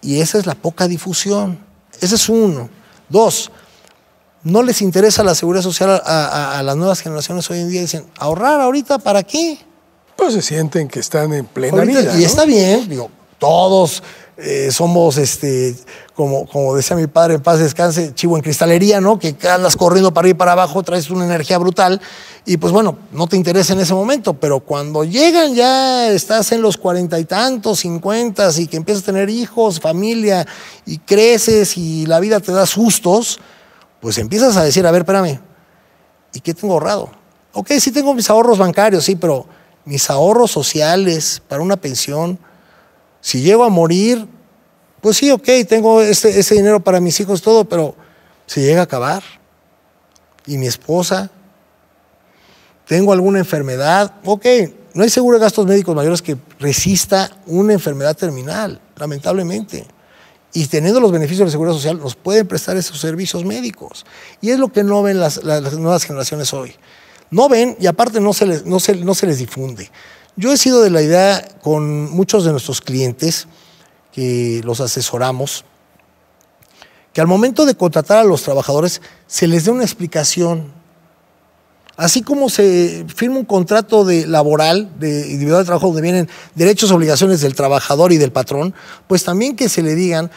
Y 0.00 0.20
esa 0.20 0.38
es 0.38 0.46
la 0.46 0.54
poca 0.54 0.88
difusión. 0.88 1.58
Ese 2.00 2.14
es 2.14 2.28
uno. 2.28 2.70
Dos, 3.08 3.50
no 4.42 4.62
les 4.62 4.82
interesa 4.82 5.22
la 5.22 5.34
seguridad 5.34 5.62
social 5.62 6.02
a, 6.04 6.60
las 6.64 6.76
nuevas 6.76 7.00
generaciones 7.00 7.50
hoy 7.50 7.60
en 7.60 7.68
día. 7.68 7.80
Dicen, 7.80 8.04
ahorrar 8.18 8.60
ahorita, 8.60 8.98
¿para 8.98 9.22
qué? 9.22 9.58
Pues 10.16 10.34
se 10.34 10.42
sienten 10.42 10.88
que 10.88 11.00
están 11.00 11.32
en 11.32 11.46
plena 11.46 11.82
vida. 11.82 12.18
Y 12.18 12.24
está 12.24 12.44
bien, 12.44 12.88
digo, 12.88 13.10
todos 13.38 14.02
eh, 14.40 14.70
somos, 14.70 15.16
este, 15.16 15.74
como, 16.14 16.46
como 16.46 16.76
decía 16.76 16.96
mi 16.96 17.08
padre, 17.08 17.34
en 17.34 17.42
paz 17.42 17.58
descanse, 17.58 18.14
chivo 18.14 18.36
en 18.36 18.42
cristalería, 18.42 19.00
¿no? 19.00 19.18
Que 19.18 19.36
andas 19.48 19.76
corriendo 19.76 20.14
para 20.14 20.26
arriba 20.26 20.36
y 20.36 20.38
para 20.38 20.52
abajo, 20.52 20.82
traes 20.84 21.10
una 21.10 21.24
energía 21.24 21.58
brutal 21.58 22.00
y 22.46 22.56
pues 22.56 22.72
bueno, 22.72 22.96
no 23.10 23.26
te 23.26 23.36
interesa 23.36 23.72
en 23.72 23.80
ese 23.80 23.94
momento, 23.94 24.34
pero 24.34 24.60
cuando 24.60 25.02
llegan 25.02 25.54
ya 25.54 26.08
estás 26.10 26.52
en 26.52 26.62
los 26.62 26.76
cuarenta 26.76 27.18
y 27.18 27.24
tantos, 27.24 27.80
cincuentas 27.80 28.60
y 28.60 28.68
que 28.68 28.76
empiezas 28.76 29.02
a 29.02 29.06
tener 29.06 29.28
hijos, 29.28 29.80
familia 29.80 30.46
y 30.86 30.98
creces 30.98 31.76
y 31.76 32.06
la 32.06 32.20
vida 32.20 32.38
te 32.38 32.52
da 32.52 32.64
sustos, 32.64 33.40
pues 34.00 34.18
empiezas 34.18 34.56
a 34.56 34.64
decir, 34.64 34.86
a 34.86 34.90
ver, 34.90 35.02
espérame, 35.02 35.40
¿y 36.32 36.40
qué 36.40 36.54
tengo 36.54 36.74
ahorrado? 36.74 37.10
Ok, 37.52 37.72
sí 37.80 37.90
tengo 37.90 38.14
mis 38.14 38.30
ahorros 38.30 38.58
bancarios, 38.58 39.04
sí, 39.04 39.16
pero 39.16 39.46
mis 39.84 40.08
ahorros 40.10 40.50
sociales 40.50 41.42
para 41.48 41.62
una 41.62 41.76
pensión, 41.76 42.38
si 43.20 43.40
llego 43.40 43.64
a 43.64 43.68
morir, 43.68 44.26
pues 45.00 45.16
sí, 45.16 45.30
ok, 45.30 45.48
tengo 45.68 46.02
este, 46.02 46.38
ese 46.38 46.54
dinero 46.54 46.80
para 46.80 47.00
mis 47.00 47.18
hijos, 47.20 47.42
todo, 47.42 47.64
pero 47.64 47.94
se 48.46 48.60
llega 48.60 48.80
a 48.80 48.84
acabar. 48.84 49.22
Y 50.46 50.56
mi 50.56 50.66
esposa, 50.66 51.30
tengo 52.86 53.12
alguna 53.12 53.38
enfermedad, 53.38 54.14
ok, 54.24 54.46
no 54.94 55.02
hay 55.02 55.10
seguro 55.10 55.38
de 55.38 55.44
gastos 55.44 55.66
médicos 55.66 55.94
mayores 55.94 56.22
que 56.22 56.36
resista 56.58 57.30
una 57.46 57.72
enfermedad 57.72 58.16
terminal, 58.16 58.80
lamentablemente 58.96 59.86
y 60.52 60.66
teniendo 60.66 61.00
los 61.00 61.12
beneficios 61.12 61.40
de 61.40 61.44
la 61.46 61.50
seguridad 61.50 61.74
social, 61.74 61.98
nos 61.98 62.14
pueden 62.14 62.46
prestar 62.46 62.76
esos 62.76 62.98
servicios 62.98 63.44
médicos. 63.44 64.06
Y 64.40 64.50
es 64.50 64.58
lo 64.58 64.68
que 64.72 64.82
no 64.82 65.02
ven 65.02 65.20
las, 65.20 65.42
nuevas 65.44 66.04
generaciones 66.04 66.52
hoy. 66.54 66.74
No 67.30 67.48
ven 67.48 67.76
y 67.78 67.86
aparte 67.86 68.20
no 68.20 68.32
se, 68.32 68.46
les, 68.46 68.64
no, 68.64 68.78
no 69.04 69.14
se 69.14 69.26
les 69.26 69.38
difunde. 69.38 69.90
Yo 70.36 70.52
he 70.52 70.56
sido 70.56 70.82
de 70.82 70.90
la 70.90 71.02
idea 71.02 71.46
con 71.60 72.10
muchos 72.10 72.44
de 72.44 72.52
nuestros 72.52 72.80
clientes 72.80 73.46
que 74.12 74.60
los 74.64 74.80
asesoramos, 74.80 75.64
que 77.12 77.20
al 77.20 77.26
momento 77.26 77.66
de 77.66 77.74
contratar 77.74 78.18
a 78.18 78.24
los 78.24 78.42
trabajadores 78.42 79.02
se 79.26 79.46
les 79.46 79.64
dé 79.64 79.70
una 79.70 79.84
explicación. 79.84 80.72
Así 81.98 82.22
como 82.22 82.48
se 82.48 83.04
firma 83.12 83.38
un 83.38 83.44
contrato 83.44 84.04
de 84.04 84.24
laboral, 84.24 84.88
de 85.00 85.32
individual 85.32 85.62
de 85.62 85.66
trabajo, 85.66 85.88
donde 85.88 86.00
vienen 86.00 86.28
derechos 86.54 86.92
y 86.92 86.94
obligaciones 86.94 87.40
del 87.40 87.56
trabajador 87.56 88.12
y 88.12 88.18
del 88.18 88.30
patrón, 88.30 88.72
pues 89.08 89.24
también 89.24 89.56
que 89.56 89.68
se 89.68 89.82
le 89.82 89.96
digan 89.96 90.30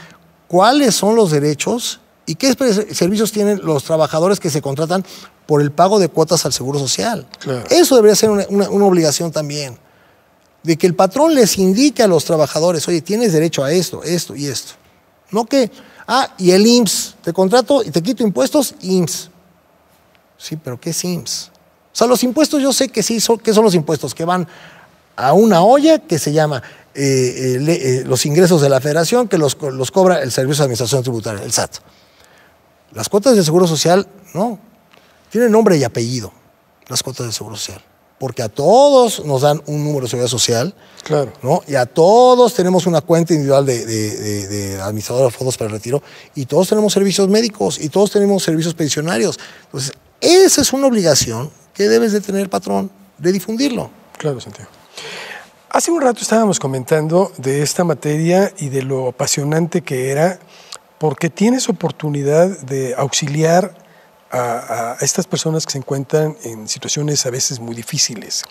cuáles 0.47 0.95
son 0.95 1.15
los 1.15 1.29
derechos 1.29 1.99
y 2.25 2.33
qué 2.33 2.55
servicios 2.91 3.31
tienen 3.31 3.61
los 3.63 3.83
trabajadores 3.83 4.39
que 4.39 4.49
se 4.49 4.59
contratan 4.59 5.05
por 5.45 5.61
el 5.61 5.71
pago 5.71 5.99
de 5.99 6.09
cuotas 6.09 6.47
al 6.47 6.53
Seguro 6.53 6.79
Social. 6.79 7.27
Eso 7.69 7.95
debería 7.95 8.15
ser 8.15 8.31
una, 8.31 8.67
obligación 8.67 9.31
también. 9.31 9.77
De 10.63 10.77
que 10.77 10.87
el 10.87 10.95
patrón 10.95 11.35
les 11.35 11.59
indique 11.59 12.01
a 12.01 12.07
los 12.07 12.25
trabajadores, 12.25 12.87
oye, 12.87 13.03
tienes 13.03 13.33
derecho 13.33 13.63
a 13.63 13.71
esto, 13.71 14.01
esto 14.01 14.35
y 14.35 14.47
esto. 14.47 14.73
No 15.29 15.45
que, 15.45 15.69
ah, 16.07 16.33
y 16.39 16.51
el 16.51 16.65
IMSS, 16.65 17.17
te 17.21 17.33
contrato 17.33 17.83
y 17.83 17.91
te 17.91 18.01
quito 18.01 18.23
impuestos, 18.23 18.73
IMSS. 18.81 19.30
Sí, 20.41 20.55
pero 20.55 20.79
¿qué 20.79 20.89
es 20.89 21.03
IMSS? 21.03 21.51
O 21.93 21.95
sea, 21.95 22.07
los 22.07 22.23
impuestos 22.23 22.61
yo 22.61 22.73
sé 22.73 22.89
que 22.89 23.03
sí, 23.03 23.19
son, 23.19 23.37
¿qué 23.37 23.53
son 23.53 23.63
los 23.63 23.75
impuestos? 23.75 24.15
Que 24.15 24.25
van 24.25 24.47
a 25.15 25.33
una 25.33 25.61
olla 25.61 25.99
que 25.99 26.17
se 26.17 26.33
llama 26.33 26.63
eh, 26.95 27.59
eh, 27.59 27.59
eh, 27.59 28.03
los 28.05 28.25
ingresos 28.25 28.59
de 28.61 28.69
la 28.69 28.81
federación, 28.81 29.27
que 29.27 29.37
los, 29.37 29.55
los, 29.61 29.91
cobra 29.91 30.21
el 30.23 30.31
Servicio 30.31 30.63
de 30.63 30.65
Administración 30.65 31.03
Tributaria, 31.03 31.43
el 31.43 31.51
SAT. 31.51 31.75
Las 32.93 33.07
cuotas 33.07 33.35
de 33.35 33.43
Seguro 33.43 33.67
Social, 33.67 34.07
no, 34.33 34.57
tienen 35.29 35.51
nombre 35.51 35.77
y 35.77 35.83
apellido, 35.83 36.33
las 36.87 37.03
cuotas 37.03 37.27
de 37.27 37.33
Seguro 37.33 37.55
Social. 37.55 37.81
Porque 38.17 38.41
a 38.41 38.49
todos 38.49 39.23
nos 39.25 39.41
dan 39.41 39.61
un 39.65 39.83
número 39.83 40.01
de 40.01 40.09
seguridad 40.09 40.29
social. 40.29 40.75
Claro. 41.03 41.33
¿no? 41.41 41.63
Y 41.67 41.73
a 41.73 41.87
todos 41.87 42.53
tenemos 42.53 42.85
una 42.85 43.01
cuenta 43.01 43.33
individual 43.33 43.65
de, 43.65 43.83
de, 43.83 44.47
de 44.47 44.81
administrador 44.81 45.31
de 45.31 45.35
fondos 45.35 45.57
para 45.57 45.69
el 45.69 45.73
retiro. 45.73 46.03
Y 46.35 46.45
todos 46.45 46.69
tenemos 46.69 46.93
servicios 46.93 47.27
médicos 47.29 47.79
y 47.79 47.89
todos 47.89 48.11
tenemos 48.11 48.43
servicios 48.43 48.75
pensionarios. 48.75 49.39
Entonces, 49.65 49.93
esa 50.21 50.61
es 50.61 50.71
una 50.71 50.87
obligación 50.87 51.51
que 51.73 51.89
debes 51.89 52.11
de 52.11 52.21
tener, 52.21 52.49
patrón, 52.49 52.91
de 53.17 53.31
difundirlo. 53.31 53.89
Claro, 54.17 54.39
Santiago. 54.39 54.69
Hace 55.69 55.89
un 55.89 56.01
rato 56.01 56.21
estábamos 56.21 56.59
comentando 56.59 57.31
de 57.37 57.61
esta 57.61 57.83
materia 57.83 58.53
y 58.57 58.69
de 58.69 58.83
lo 58.83 59.07
apasionante 59.07 59.81
que 59.81 60.11
era, 60.11 60.39
porque 60.99 61.29
tienes 61.29 61.69
oportunidad 61.69 62.49
de 62.59 62.93
auxiliar 62.95 63.73
a, 64.29 64.91
a, 64.91 64.97
estas 65.01 65.27
personas 65.27 65.65
que 65.65 65.71
se 65.71 65.77
encuentran 65.77 66.37
en 66.43 66.67
situaciones 66.67 67.25
a 67.25 67.31
veces 67.31 67.59
muy 67.59 67.73
difíciles. 67.73 68.43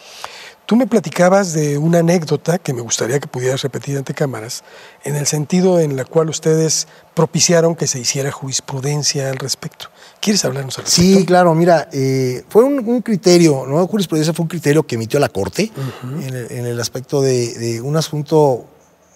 Tú 0.71 0.77
me 0.77 0.87
platicabas 0.87 1.53
de 1.53 1.79
una 1.79 1.99
anécdota 1.99 2.59
que 2.59 2.73
me 2.73 2.81
gustaría 2.81 3.19
que 3.19 3.27
pudieras 3.27 3.61
repetir 3.61 3.99
ante 3.99 4.15
cámaras, 4.15 4.63
en 5.03 5.17
el 5.17 5.27
sentido 5.27 5.81
en 5.81 5.97
la 5.97 6.05
cual 6.05 6.31
ustedes 6.31 6.87
propiciaron 7.13 7.75
que 7.75 7.89
se 7.89 7.99
hiciera 7.99 8.31
jurisprudencia 8.31 9.31
al 9.31 9.39
respecto. 9.39 9.87
¿Quieres 10.21 10.45
hablarnos 10.45 10.79
al 10.79 10.85
respecto? 10.85 11.19
Sí, 11.19 11.27
claro, 11.27 11.57
mira, 11.57 11.89
eh, 11.93 12.45
fue 12.49 12.63
un, 12.63 13.03
criterio, 13.03 13.67
no 13.67 13.85
jurisprudencia, 13.89 14.33
fue 14.33 14.45
un 14.45 14.49
criterio 14.49 14.85
que 14.85 14.95
emitió 14.95 15.19
la 15.19 15.29
Corte 15.29 15.73
en, 16.05 16.67
el, 16.67 16.79
aspecto 16.79 17.21
de, 17.21 17.81
un 17.83 17.97
asunto 17.97 18.65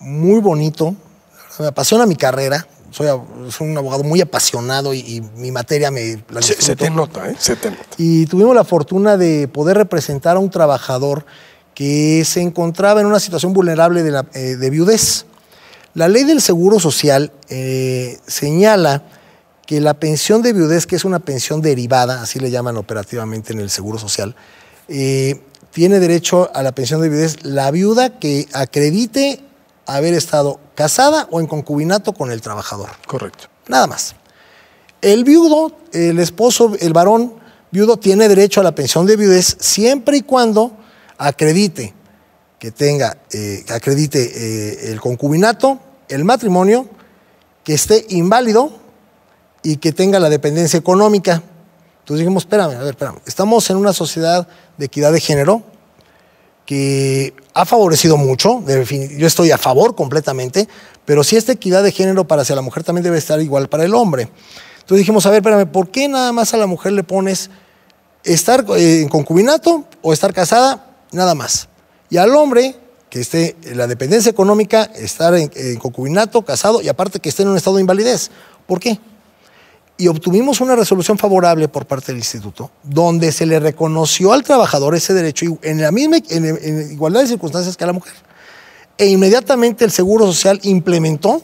muy 0.00 0.40
bonito. 0.40 0.96
Me 1.60 1.66
apasiona 1.68 2.04
mi 2.04 2.16
carrera, 2.16 2.66
soy, 2.94 3.08
un 3.60 3.76
abogado 3.76 4.04
muy 4.04 4.20
apasionado 4.20 4.94
y, 4.94 5.20
mi 5.36 5.50
materia 5.50 5.90
me 5.90 6.22
la 6.30 6.40
se, 6.40 6.54
se, 6.62 6.76
te 6.76 6.90
nota, 6.90 7.28
¿eh? 7.28 7.34
Se 7.36 7.56
te 7.56 7.70
nota. 7.70 7.82
Y 7.98 8.26
tuvimos 8.26 8.54
la 8.54 8.62
fortuna 8.62 9.16
de 9.16 9.48
poder 9.48 9.76
representar 9.76 10.36
a 10.36 10.38
un 10.38 10.48
trabajador 10.48 11.26
que 11.74 12.24
se 12.24 12.40
encontraba 12.40 13.00
en 13.00 13.06
una 13.06 13.18
situación 13.18 13.52
vulnerable 13.52 14.04
de, 14.04 14.10
la, 14.12 14.26
eh, 14.34 14.54
de 14.54 14.70
viudez. 14.70 15.26
La 15.94 16.06
ley 16.06 16.22
del 16.22 16.40
Seguro 16.40 16.78
Social 16.78 17.32
eh, 17.48 18.18
señala 18.28 19.02
que 19.66 19.80
la 19.80 19.94
pensión 19.94 20.42
de 20.42 20.52
viudez, 20.52 20.86
que 20.86 20.94
es 20.94 21.04
una 21.04 21.18
pensión 21.18 21.62
derivada, 21.62 22.22
así 22.22 22.38
le 22.38 22.52
llaman 22.52 22.76
operativamente 22.76 23.52
en 23.52 23.58
el 23.58 23.70
Seguro 23.70 23.98
Social, 23.98 24.36
eh, 24.86 25.40
tiene 25.72 25.98
derecho 25.98 26.48
a 26.54 26.62
la 26.62 26.70
pensión 26.72 27.00
de 27.00 27.08
viudez 27.08 27.44
la 27.44 27.72
viuda 27.72 28.20
que 28.20 28.46
acredite 28.52 29.40
haber 29.86 30.14
estado 30.14 30.60
casada 30.74 31.28
o 31.30 31.40
en 31.40 31.46
concubinato 31.46 32.12
con 32.12 32.30
el 32.30 32.40
trabajador. 32.40 32.90
Correcto. 33.06 33.46
Nada 33.68 33.86
más. 33.86 34.14
El 35.00 35.24
viudo, 35.24 35.72
el 35.92 36.18
esposo, 36.18 36.74
el 36.80 36.92
varón 36.92 37.34
viudo 37.70 37.96
tiene 37.96 38.28
derecho 38.28 38.60
a 38.60 38.64
la 38.64 38.74
pensión 38.74 39.04
de 39.06 39.16
viudez 39.16 39.56
siempre 39.60 40.18
y 40.18 40.22
cuando 40.22 40.72
acredite 41.18 41.92
que 42.58 42.70
tenga, 42.70 43.18
eh, 43.30 43.64
acredite 43.68 44.22
eh, 44.22 44.92
el 44.92 45.00
concubinato, 45.00 45.78
el 46.08 46.24
matrimonio, 46.24 46.88
que 47.62 47.74
esté 47.74 48.06
inválido 48.10 48.72
y 49.62 49.76
que 49.76 49.92
tenga 49.92 50.18
la 50.20 50.30
dependencia 50.30 50.78
económica. 50.78 51.42
Entonces 52.00 52.20
dijimos, 52.20 52.44
espérame, 52.44 52.76
a 52.76 52.78
ver, 52.78 52.90
espérame. 52.90 53.18
Estamos 53.26 53.68
en 53.70 53.76
una 53.76 53.92
sociedad 53.92 54.46
de 54.78 54.86
equidad 54.86 55.12
de 55.12 55.20
género 55.20 55.62
que 56.66 57.34
ha 57.52 57.64
favorecido 57.64 58.16
mucho, 58.16 58.62
yo 58.66 59.26
estoy 59.26 59.50
a 59.50 59.58
favor 59.58 59.94
completamente, 59.94 60.68
pero 61.04 61.22
si 61.22 61.36
esta 61.36 61.52
equidad 61.52 61.82
de 61.82 61.92
género 61.92 62.26
para 62.26 62.42
hacia 62.42 62.56
la 62.56 62.62
mujer 62.62 62.84
también 62.84 63.04
debe 63.04 63.18
estar 63.18 63.40
igual 63.40 63.68
para 63.68 63.84
el 63.84 63.94
hombre. 63.94 64.28
Entonces 64.74 64.98
dijimos, 64.98 65.26
a 65.26 65.30
ver, 65.30 65.38
espérame, 65.38 65.66
¿por 65.66 65.88
qué 65.88 66.08
nada 66.08 66.32
más 66.32 66.54
a 66.54 66.56
la 66.56 66.66
mujer 66.66 66.92
le 66.92 67.02
pones 67.04 67.50
estar 68.22 68.64
eh, 68.76 69.02
en 69.02 69.08
concubinato 69.08 69.84
o 70.02 70.12
estar 70.12 70.32
casada? 70.32 70.94
Nada 71.12 71.34
más. 71.34 71.68
Y 72.10 72.16
al 72.16 72.34
hombre, 72.34 72.76
que 73.08 73.20
esté 73.20 73.56
en 73.64 73.78
la 73.78 73.86
dependencia 73.86 74.30
económica, 74.30 74.84
estar 74.84 75.34
en, 75.34 75.50
en 75.54 75.76
concubinato, 75.76 76.42
casado 76.42 76.82
y 76.82 76.88
aparte 76.88 77.20
que 77.20 77.28
esté 77.28 77.42
en 77.42 77.48
un 77.48 77.56
estado 77.56 77.76
de 77.76 77.82
invalidez. 77.82 78.30
¿Por 78.66 78.80
qué? 78.80 78.98
Y 79.96 80.08
obtuvimos 80.08 80.60
una 80.60 80.74
resolución 80.74 81.18
favorable 81.18 81.68
por 81.68 81.86
parte 81.86 82.06
del 82.06 82.16
instituto, 82.16 82.70
donde 82.82 83.30
se 83.30 83.46
le 83.46 83.60
reconoció 83.60 84.32
al 84.32 84.42
trabajador 84.42 84.94
ese 84.94 85.14
derecho 85.14 85.58
en 85.62 85.80
la 85.80 85.92
misma 85.92 86.16
en, 86.30 86.92
igualdad 86.92 87.20
de 87.20 87.28
circunstancias 87.28 87.76
que 87.76 87.84
a 87.84 87.86
la 87.88 87.92
mujer. 87.92 88.12
E 88.98 89.06
inmediatamente 89.06 89.84
el 89.84 89.90
Seguro 89.90 90.26
Social 90.26 90.58
implementó 90.62 91.42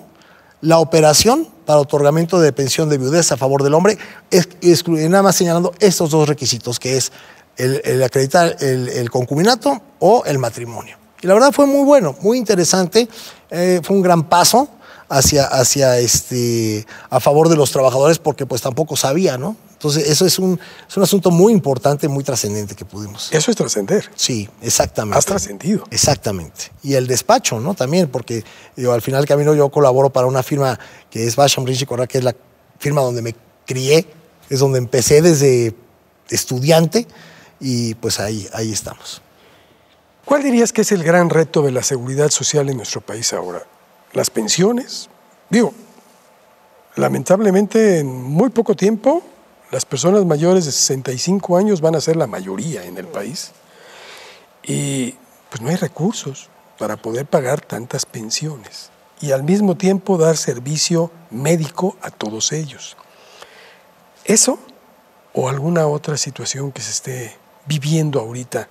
la 0.61 0.79
operación 0.79 1.49
para 1.65 1.81
otorgamiento 1.81 2.41
de 2.41 2.53
pensión 2.53 2.89
de 2.89 2.99
viudez 2.99 3.31
a 3.31 3.37
favor 3.37 3.63
del 3.63 3.75
hombre, 3.75 3.97
nada 4.89 5.23
más 5.23 5.37
señalando 5.37 5.73
estos 5.79 6.11
dos 6.11 6.29
requisitos, 6.29 6.81
que 6.81 6.97
es 6.97 7.13
el, 7.57 8.03
acreditar 8.03 8.57
el, 8.61 9.11
concubinato 9.11 9.81
o 10.01 10.25
el 10.25 10.39
matrimonio. 10.39 10.97
Y 11.23 11.27
la 11.27 11.35
verdad 11.35 11.53
fue 11.53 11.67
muy 11.67 11.85
bueno, 11.85 12.17
muy 12.23 12.39
interesante, 12.39 13.09
eh, 13.51 13.81
fue 13.83 13.97
un 13.97 14.03
gran 14.03 14.29
paso 14.29 14.69
hacia, 15.11 15.45
hacia 15.45 15.99
este, 15.99 16.87
a 17.11 17.21
favor 17.21 17.49
de 17.49 17.57
los 17.57 17.73
trabajadores 17.73 18.19
porque 18.19 18.47
pues 18.47 18.63
tampoco 18.63 18.97
sabía, 18.97 19.37
¿no? 19.37 19.57
Entonces, 19.73 20.09
eso 20.09 20.25
es 20.25 20.39
un, 20.39 20.61
es 20.89 20.97
un 20.97 21.03
asunto 21.03 21.31
muy 21.31 21.53
importante, 21.53 22.07
muy 22.07 22.23
trascendente 22.23 22.75
que 22.75 22.85
pudimos. 22.85 23.29
Eso 23.33 23.51
es 23.51 23.57
trascender. 23.57 24.09
Sí, 24.15 24.49
exactamente. 24.63 25.19
Has 25.19 25.27
trascendido. 25.27 25.85
Exactamente. 25.91 26.71
Y 26.83 26.95
el 26.95 27.07
despacho, 27.07 27.59
¿no? 27.61 27.75
También, 27.75 28.09
porque 28.09 28.45
yo, 28.77 28.93
al 28.93 29.03
final 29.03 29.23
del 29.23 29.29
camino 29.29 29.55
yo 29.55 29.69
colaboro 29.71 30.11
para 30.11 30.27
una 30.27 30.43
firma 30.43 30.79
que 31.11 31.27
es 31.27 31.35
Basham 31.35 31.67
Rich 31.67 31.87
Correa, 31.87 32.07
que 32.07 32.19
es 32.19 32.25
la 32.25 32.37
firma 32.79 33.01
donde 33.01 33.23
me 33.23 33.35
crié, 33.67 34.07
es 34.49 34.61
donde 34.61 34.79
empecé 34.79 35.23
desde 35.23 35.75
estudiante 36.29 37.09
y 37.59 37.95
pues 37.95 38.21
ahí, 38.21 38.47
ahí 38.53 38.71
estamos. 38.71 39.23
¿Cuál 40.25 40.43
dirías 40.43 40.73
que 40.73 40.83
es 40.83 40.93
el 40.93 41.03
gran 41.03 41.31
reto 41.31 41.63
de 41.63 41.73
la 41.73 41.83
seguridad 41.83 42.31
social 42.31 42.69
en 42.69 42.77
nuestro 42.77 43.01
país 43.01 43.33
ahora? 43.33 43.63
Las 44.13 44.31
pensiones. 44.31 45.09
Digo, 45.49 45.73
lamentablemente 46.97 47.99
en 48.01 48.23
muy 48.23 48.51
poco 48.51 48.75
tiempo 48.75 49.23
las 49.71 49.85
personas 49.85 50.25
mayores 50.25 50.65
de 50.65 50.73
65 50.73 51.57
años 51.57 51.81
van 51.81 51.95
a 51.95 52.01
ser 52.01 52.17
la 52.17 52.27
mayoría 52.27 52.85
en 52.85 52.99
el 52.99 53.07
país 53.07 53.53
y 54.63 55.15
pues 55.49 55.61
no 55.61 55.69
hay 55.69 55.77
recursos 55.77 56.49
para 56.79 56.97
poder 56.97 57.27
pagar 57.27 57.61
tantas 57.61 58.05
pensiones 58.05 58.91
y 59.21 59.33
al 59.33 59.45
mismo 59.45 59.77
tiempo 59.77 60.19
dar 60.19 60.37
servicio 60.37 61.11
médico 61.31 61.97
a 62.01 62.11
todos 62.11 62.53
ellos. 62.53 62.97
Eso 64.25 64.59
o 65.33 65.49
alguna 65.49 65.87
otra 65.87 66.17
situación 66.17 66.73
que 66.73 66.83
se 66.83 66.91
esté 66.91 67.37
viviendo 67.67 68.21
ahorita 68.21 68.69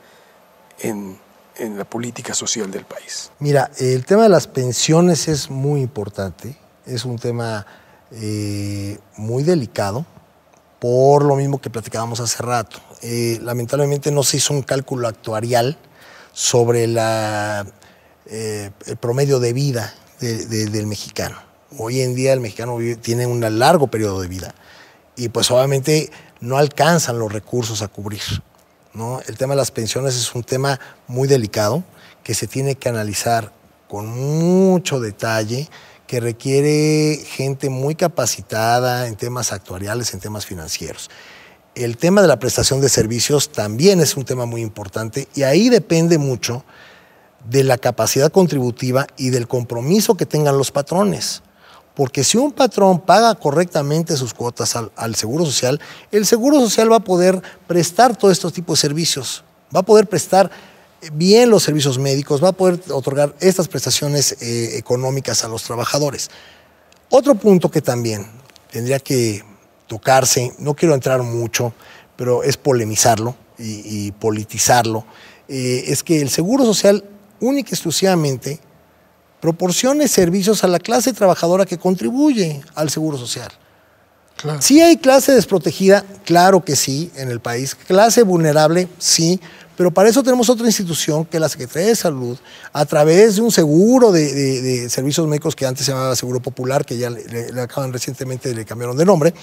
en 0.80 1.17
en 1.60 1.78
la 1.78 1.86
política 1.86 2.34
social 2.34 2.72
del 2.72 2.86
país? 2.86 3.32
Mira, 3.39 3.69
el 3.78 4.06
tema 4.06 4.24
de 4.24 4.30
las 4.30 4.48
pensiones 4.48 5.28
es 5.28 5.50
muy 5.50 5.82
importante, 5.82 6.58
es 6.86 7.06
un 7.06 7.19
tema 7.19 7.65
eh, 8.12 8.98
muy 9.17 9.43
delicado, 9.43 10.06
por 10.80 11.24
lo 11.24 11.36
mismo 11.36 11.60
que 11.60 11.69
platicábamos 11.69 12.19
hace 12.19 12.41
rato. 12.41 12.80
Eh, 13.02 13.39
lamentablemente 13.41 14.12
no 14.12 14.24
se 14.24 14.38
hizo 14.38 14.54
un 14.54 14.62
cálculo 14.62 15.08
actuarial 15.08 15.78
sobre 16.32 16.86
eh, 16.86 18.72
el 18.86 18.98
promedio 18.98 19.39
de 19.39 19.54
vida 19.54 19.93
del 20.19 20.88
mexicano. 20.88 21.38
Hoy 21.78 22.02
en 22.02 22.15
día 22.15 22.34
el 22.34 22.39
mexicano 22.39 22.78
tiene 23.02 23.26
un 23.26 23.60
largo 23.60 23.88
periodo 23.88 24.22
de 24.22 24.28
vida 24.28 24.54
y 25.15 25.30
pues 25.30 25.52
obviamente 25.52 26.12
no 26.41 26.58
alcanzan 26.58 27.19
los 27.19 27.32
recursos 27.32 27.82
a 27.82 27.88
cubrir. 27.88 28.22
El 28.93 29.38
tema 29.38 29.54
de 29.54 29.58
las 29.58 29.71
pensiones 29.71 30.15
es 30.15 30.34
un 30.34 30.43
tema 30.43 30.80
muy 31.08 31.28
delicado 31.28 31.84
que 32.23 32.34
se 32.34 32.47
tiene 32.47 32.75
que 32.75 32.89
analizar 32.89 33.54
con 33.88 34.08
mucho 34.08 34.99
detalle, 34.99 35.69
que 36.08 36.19
requiere 36.19 37.23
gente 37.23 37.69
muy 37.69 37.95
capacitada 37.95 39.08
en 39.08 39.15
temas 39.15 39.54
actuariales, 39.54 40.13
en 40.13 40.19
temas 40.19 40.45
financieros. 40.45 41.10
el 41.75 41.97
tema 41.97 42.21
de 42.21 42.28
la 42.28 42.39
prestación 42.39 42.82
de 42.82 42.89
servicios 42.89 43.52
también 43.52 44.02
es 44.02 44.17
un 44.17 44.25
tema 44.25 44.45
muy 44.45 44.62
importante 44.62 45.30
y 45.36 45.43
ahí 45.43 45.69
depende 45.69 46.17
mucho 46.17 46.65
de 47.47 47.63
la 47.63 47.78
capacidad 47.78 48.32
contributiva 48.32 49.08
y 49.17 49.30
del 49.30 49.47
compromiso 49.47 50.15
que 50.15 50.25
tengan 50.25 50.58
los 50.58 50.71
patrones. 50.71 51.41
Porque 51.99 52.23
si 52.23 52.38
un 52.38 52.53
patrón 52.53 53.01
paga 53.01 53.35
correctamente 53.35 54.15
sus 54.15 54.33
cuotas 54.33 54.73
al, 54.95 55.15
Seguro 55.15 55.45
Social, 55.45 55.81
el 56.13 56.25
Seguro 56.25 56.57
Social 56.62 56.89
va 56.89 56.95
a 56.95 57.01
poder 57.01 57.41
prestar 57.67 58.15
todos 58.15 58.31
estos 58.31 58.53
tipos 58.53 58.79
de 58.79 58.88
servicios, 58.88 59.43
va 59.75 59.81
a 59.81 59.83
poder 59.83 60.07
prestar 60.07 60.49
bien 61.12 61.49
los 61.49 61.63
servicios 61.63 61.99
médicos, 61.99 62.41
va 62.41 62.47
a 62.47 62.53
poder 62.53 62.79
otorgar 62.89 63.35
estas 63.41 63.67
prestaciones 63.67 64.38
eh, 64.39 64.77
económicas 64.77 65.43
a 65.43 65.49
los 65.49 65.63
trabajadores. 65.63 66.29
Otro 67.09 67.35
punto 67.35 67.69
que 67.69 67.81
también 67.81 68.25
tendría 68.71 68.99
que 68.99 69.43
tocarse, 69.85 70.53
no 70.57 70.75
quiero 70.75 70.95
entrar 70.95 71.21
mucho, 71.21 71.73
pero 72.15 72.43
es 72.43 72.55
polemizarlo 72.55 73.35
y, 73.57 74.13
politizarlo, 74.13 75.05
eh, 75.49 75.83
es 75.88 76.01
que 76.03 76.21
el 76.21 76.29
Seguro 76.29 76.63
Social 76.63 77.03
única 77.41 77.71
y 77.71 77.73
exclusivamente 77.73 78.62
proporcione 79.41 80.08
servicios 80.08 80.63
a 80.63 80.67
la 80.67 80.80
clase 80.80 81.13
trabajadora 81.13 81.65
que 81.65 81.78
contribuye 81.78 82.62
al 82.75 82.89
Seguro 82.89 83.17
Social. 83.17 83.49
Claro. 84.36 84.62
Sí 84.62 84.82
hay 84.82 84.97
clase 84.97 85.34
desprotegida, 85.34 86.06
claro 86.25 86.63
que 86.63 86.75
sí, 86.75 87.12
en 87.15 87.30
el 87.30 87.41
país. 87.41 87.75
Clase 87.75 88.23
vulnerable, 88.23 88.88
sí, 88.97 89.39
pero 89.80 89.91
para 89.91 90.10
eso 90.10 90.23
tenemos 90.23 90.49
otra 90.49 90.65
institución 90.65 91.23
que 91.23 91.38
es 91.38 91.41
la 91.41 91.47
Secretaría 91.47 91.88
de 91.88 91.95
Salud, 91.95 92.38
a 92.73 92.86
través 92.86 93.38
de 93.38 93.41
un 93.41 93.49
seguro 93.49 94.12
de, 94.12 94.89
servicios 94.89 95.25
médicos 95.25 95.56
que 95.56 95.65
antes 95.65 95.86
se 95.86 95.93
llamaba 95.93 96.17
Seguro 96.17 96.41
Popular, 96.41 96.86
que 96.86 96.97
ya 96.97 97.10
le, 97.10 97.49
acaban 97.62 97.93
recientemente, 97.93 98.54
le 98.54 98.65
cambiaron 98.65 98.97
de 98.97 99.06
nombre. 99.06 99.34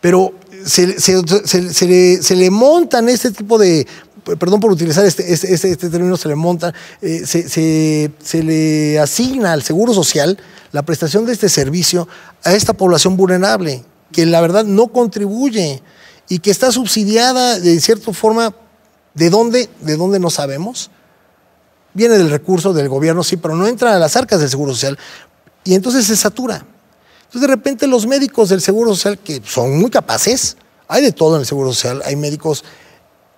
Pero 0.00 0.34
se, 0.64 1.00
se 1.00 2.36
le 2.36 2.50
montan 2.50 3.08
este 3.08 3.32
tipo 3.32 3.58
de 3.58 3.88
perdón 4.36 4.60
por 4.60 4.70
utilizar 4.70 5.04
este, 5.04 5.32
este, 5.32 5.52
este, 5.52 5.70
este 5.70 5.90
término, 5.90 6.16
se 6.16 6.28
le 6.28 6.34
monta, 6.34 6.74
eh, 7.00 7.24
se, 7.26 8.42
le 8.42 8.98
asigna 8.98 9.52
al 9.52 9.62
Seguro 9.62 9.94
Social 9.94 10.38
la 10.72 10.82
prestación 10.82 11.24
de 11.26 11.32
este 11.32 11.48
servicio 11.48 12.08
a 12.44 12.52
esta 12.52 12.72
población 12.72 13.16
vulnerable, 13.16 13.84
que 14.12 14.26
la 14.26 14.40
verdad 14.40 14.64
no 14.64 14.88
contribuye 14.88 15.82
y 16.28 16.40
que 16.40 16.50
está 16.50 16.72
subsidiada 16.72 17.58
de 17.58 17.80
cierta 17.80 18.12
forma, 18.12 18.54
¿de 19.14 19.30
dónde? 19.30 19.68
¿De 19.80 19.96
dónde 19.96 20.18
no 20.18 20.30
sabemos? 20.30 20.90
Viene 21.94 22.18
del 22.18 22.30
recurso 22.30 22.72
del 22.72 22.88
gobierno, 22.88 23.24
sí, 23.24 23.36
pero 23.36 23.56
no 23.56 23.66
entra 23.66 23.94
a 23.94 23.98
las 23.98 24.16
arcas 24.16 24.40
del 24.40 24.50
Seguro 24.50 24.74
Social 24.74 24.98
y 25.64 25.74
entonces 25.74 26.06
se 26.06 26.16
satura. 26.16 26.66
Entonces 27.26 27.42
de 27.42 27.54
repente 27.54 27.86
los 27.86 28.06
médicos 28.06 28.48
del 28.48 28.60
Seguro 28.60 28.94
Social, 28.94 29.18
que 29.18 29.42
son 29.44 29.78
muy 29.78 29.90
capaces, 29.90 30.56
hay 30.86 31.02
de 31.02 31.12
todo 31.12 31.36
en 31.36 31.40
el 31.40 31.46
Seguro 31.46 31.72
Social, 31.72 32.02
hay 32.04 32.16
médicos 32.16 32.64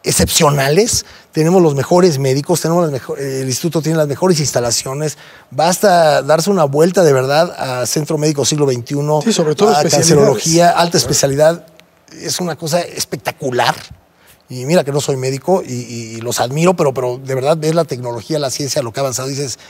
excepcionales, 0.02 1.04
tenemos 1.32 1.62
los 1.62 1.74
mejores 1.74 2.18
médicos, 2.18 2.60
tenemos 2.60 2.90
el 3.18 3.46
instituto 3.46 3.82
tiene 3.82 3.98
las 3.98 4.08
mejores 4.08 4.40
instalaciones, 4.40 5.18
basta 5.50 6.22
darse 6.22 6.50
una 6.50 6.64
vuelta 6.64 7.02
de 7.02 7.12
verdad 7.12 7.54
a 7.58 7.86
Centro 7.86 8.18
Médico 8.18 8.44
Siglo 8.44 8.66
XXI, 8.66 8.96
sí, 9.24 9.32
sobre 9.32 9.54
todo 9.54 9.76
a 9.76 9.82
cancerología, 9.82 10.70
alta 10.70 10.96
especialidad, 10.96 11.66
es 12.12 12.40
una 12.40 12.56
cosa 12.56 12.80
espectacular. 12.80 13.74
Y 14.48 14.64
mira 14.64 14.82
que 14.82 14.90
no 14.90 15.00
soy 15.00 15.16
médico 15.16 15.62
y, 15.64 16.20
los 16.22 16.40
admiro, 16.40 16.74
pero, 16.74 16.92
pero 16.92 17.18
de 17.18 17.36
verdad 17.36 17.56
ves 17.56 17.72
la 17.72 17.84
tecnología, 17.84 18.36
la 18.40 18.50
ciencia, 18.50 18.82
lo 18.82 18.92
que 18.92 18.98
ha 18.98 19.02
avanzado, 19.02 19.28
dices, 19.28 19.60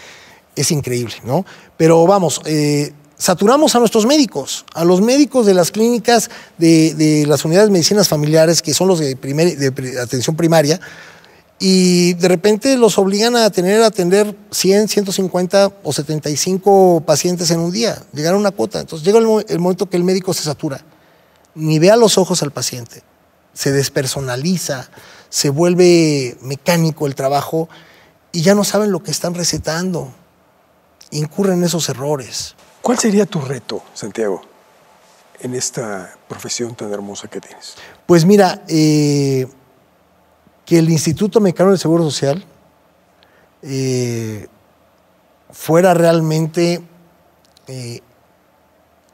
es 0.57 0.71
increíble, 0.71 1.17
¿no? 1.23 1.45
Pero 1.77 2.07
vamos, 2.07 2.41
eh, 2.47 2.95
saturamos 3.21 3.77
a 3.77 3.79
nuestros 3.79 4.07
médicos, 4.07 4.65
a 4.75 4.83
los 4.83 5.03
médicos 5.03 5.45
de 5.45 5.53
las 5.53 5.71
clínicas 5.71 6.31
de, 6.57 7.25
las 7.29 7.45
unidades 7.45 7.69
de 7.69 7.73
medicinas 7.73 8.09
familiares, 8.09 8.63
que 8.63 8.73
son 8.73 8.89
los 8.89 8.99
de, 8.99 10.01
atención 10.03 10.35
primaria, 10.37 10.81
y 11.59 12.15
de 12.15 12.29
repente 12.29 12.79
los 12.79 12.97
obligan 12.97 13.37
a 13.37 13.51
tener 13.51 13.83
atender 13.83 14.35
100, 14.51 14.89
150 14.89 15.71
o 15.83 15.93
75 15.93 17.03
pacientes 17.07 17.51
en 17.51 17.61
un 17.61 17.71
día, 17.71 18.03
llegar 18.15 18.33
a 18.33 18.39
una 18.39 18.53
cuota. 18.53 18.81
Entonces 18.81 19.07
llega 19.07 19.19
el, 19.19 19.45
el 19.47 19.59
momento 19.59 19.85
que 19.85 19.99
el 19.99 20.05
médico 20.05 20.33
se 20.33 20.43
satura, 20.43 20.83
ni 21.55 21.79
ve 21.79 21.91
a 21.91 21.97
los 21.97 22.17
ojos 22.17 22.43
al 22.43 22.53
paciente, 22.53 23.03
se 23.53 23.71
despersonaliza, 23.71 24.89
se 25.29 25.51
vuelve 25.51 26.39
mecánico 26.41 27.07
el 27.07 27.15
trabajo 27.15 27.69
y 28.33 28.41
ya 28.41 28.55
no 28.55 28.65
saben 28.65 28.91
lo 28.93 29.03
que 29.03 29.11
están 29.11 29.35
recetando, 29.35 30.11
incurren 31.11 31.63
esos 31.63 31.87
errores. 31.91 32.55
¿Cuál 32.83 32.99
sería 32.99 33.27
tu 33.27 33.41
reto, 33.41 33.83
Santiago, 33.93 34.43
en 35.41 35.55
esta 35.55 36.17
profesión 36.29 36.75
tan 36.75 36.93
hermosa 36.93 37.29
que 37.29 37.41
tienes? 37.41 37.75
Pues 38.07 38.25
mira, 38.25 38.63
eh, 38.69 39.47
que 40.65 40.79
el 40.79 40.89
Instituto 40.89 41.41
Mexicano 41.41 41.71
del 41.71 41.79
Seguro 41.79 42.05
Social 42.05 42.43
eh, 43.63 44.49
fuera 45.51 45.93
realmente 45.93 46.83
eh, 47.67 48.01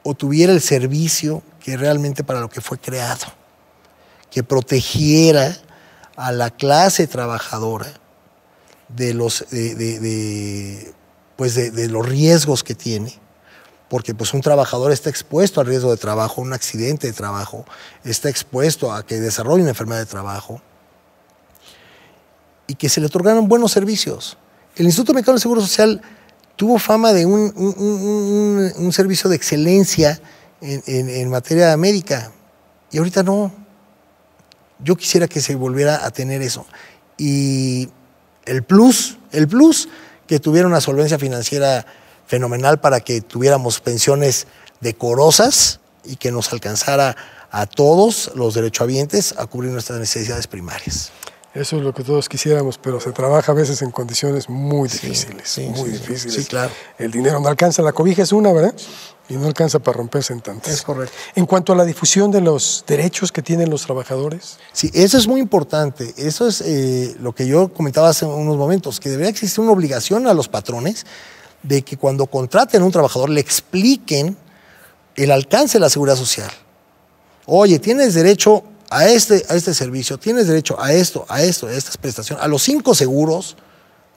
o 0.03 0.13
tuviera 0.13 0.53
el 0.53 0.61
servicio 0.61 1.43
que 1.59 1.75
realmente 1.75 2.23
para 2.23 2.39
lo 2.39 2.49
que 2.49 2.61
fue 2.61 2.77
creado, 2.77 3.25
que 4.31 4.43
protegiera 4.43 5.57
a 6.15 6.31
la 6.31 6.51
clase 6.51 7.05
trabajadora 7.07 7.91
de 8.87 9.13
los, 9.13 9.45
pues 11.35 11.55
de 11.55 11.87
los 11.89 12.07
riesgos 12.07 12.63
que 12.63 12.73
tiene 12.73 13.26
porque 13.89 14.13
pues 14.13 14.33
un 14.33 14.41
trabajador 14.41 14.91
está 14.91 15.09
expuesto 15.09 15.61
al 15.61 15.67
riesgo 15.67 15.91
de 15.91 15.97
trabajo, 15.97 16.41
un 16.41 16.53
accidente 16.53 17.07
de 17.07 17.13
trabajo, 17.13 17.65
está 18.03 18.29
expuesto 18.29 18.91
a 18.91 19.05
que 19.05 19.19
desarrolle 19.19 19.61
una 19.61 19.69
enfermedad 19.69 19.99
de 19.99 20.05
trabajo 20.05 20.61
y 22.67 22.75
que 22.75 22.89
se 22.89 22.99
le 22.99 23.07
otorgaron 23.07 23.47
buenos 23.47 23.71
servicios. 23.71 24.37
El 24.75 24.85
Instituto 24.85 25.13
Mexicano 25.13 25.37
de 25.37 25.41
Seguro 25.41 25.61
Social 25.61 26.01
tuvo 26.57 26.77
fama 26.79 27.13
de 27.13 27.25
un, 27.25 28.91
servicio 28.91 29.29
de 29.29 29.37
excelencia 29.37 30.19
en, 30.59 31.29
materia 31.29 31.75
médica 31.77 32.31
y 32.91 32.97
ahorita 32.97 33.23
no. 33.23 33.53
Yo 34.79 34.95
quisiera 34.95 35.27
que 35.27 35.39
se 35.39 35.55
volviera 35.55 36.05
a 36.05 36.11
tener 36.11 36.41
eso. 36.41 36.65
Y 37.17 37.89
el 38.45 38.63
plus, 38.63 39.17
el 39.31 39.47
plus 39.47 39.87
que 40.27 40.39
tuviera 40.39 40.67
una 40.67 40.81
solvencia 40.81 41.17
financiera 41.17 41.85
fenomenal 42.27 42.79
para 42.79 42.99
que 42.99 43.21
tuviéramos 43.21 43.79
pensiones 43.79 44.45
decorosas 44.81 45.79
y 46.05 46.17
que 46.17 46.31
nos 46.31 46.53
alcanzara 46.53 47.15
a 47.49 47.65
todos 47.65 48.31
los 48.35 48.53
derechohabientes 48.53 49.33
a 49.37 49.47
cubrir 49.47 49.71
nuestras 49.71 49.99
necesidades 49.99 50.47
primarias. 50.47 51.11
Eso 51.53 51.77
es 51.77 51.83
lo 51.83 51.91
que 51.91 52.03
todos 52.03 52.29
quisiéramos, 52.29 52.77
pero 52.77 52.99
se 52.99 53.11
trabaja 53.11 53.51
a 53.51 53.55
veces 53.55 53.81
en 53.81 53.89
condiciones 53.89 54.47
muy 54.47 54.87
difíciles, 54.89 55.59
muy 55.75 55.89
difíciles. 55.89 56.35
Sí, 56.35 56.45
claro. 56.45 56.71
El 56.99 57.09
dinero 57.09 57.39
no 57.39 57.47
alcanza, 57.47 57.81
la 57.81 57.93
cobija 57.93 58.21
es 58.21 58.31
una, 58.31 58.53
¿verdad? 58.53 58.75
Y 59.27 59.33
no 59.33 59.47
alcanza 59.47 59.79
para 59.79 59.97
romperse 59.97 60.33
en 60.33 60.41
tantas. 60.41 60.71
Es 60.71 60.83
correcto. 60.83 61.15
En 61.35 61.47
cuanto 61.47 61.73
a 61.73 61.75
la 61.75 61.83
difusión 61.83 62.29
de 62.29 62.41
los 62.41 62.83
derechos 62.85 63.31
que 63.31 63.41
tienen 63.41 63.71
los 63.71 63.83
trabajadores. 63.83 64.59
Sí, 64.71 64.91
eso 64.93 65.17
es 65.17 65.27
muy 65.27 65.41
importante. 65.41 66.13
Eso 66.17 66.47
es 66.47 66.61
eh, 66.61 67.15
lo 67.19 67.33
que 67.33 67.47
yo 67.47 67.73
comentaba 67.73 68.09
hace 68.09 68.25
unos 68.25 68.55
momentos, 68.55 68.99
que 68.99 69.09
debería 69.09 69.31
existir 69.31 69.59
una 69.59 69.71
obligación 69.71 70.27
a 70.27 70.35
los 70.35 70.47
patrones 70.49 71.07
de 71.67 71.81
que 71.81 71.97
cuando 71.97 72.27
contraten 72.27 72.81
a 72.81 72.85
un 72.85 72.91
trabajador 72.91 73.29
le 73.29 73.41
expliquen 73.41 74.37
el 75.15 75.31
alcance 75.31 75.77
de 75.77 75.81
la 75.81 75.89
seguridad 75.89 76.15
social. 76.15 76.49
Oye, 77.45 77.79
tienes 77.79 78.13
derecho 78.13 78.63
a 78.89 79.07
este, 79.07 79.45
a 79.49 79.55
este 79.55 79.73
servicio, 79.73 80.17
tienes 80.17 80.47
derecho 80.47 80.81
a 80.81 80.93
esto, 80.93 81.25
a 81.27 81.41
esto, 81.41 81.67
a 81.67 81.73
estas 81.73 81.97
prestaciones, 81.97 82.43
a 82.43 82.47
los 82.47 82.61
cinco 82.61 82.95
seguros, 82.95 83.57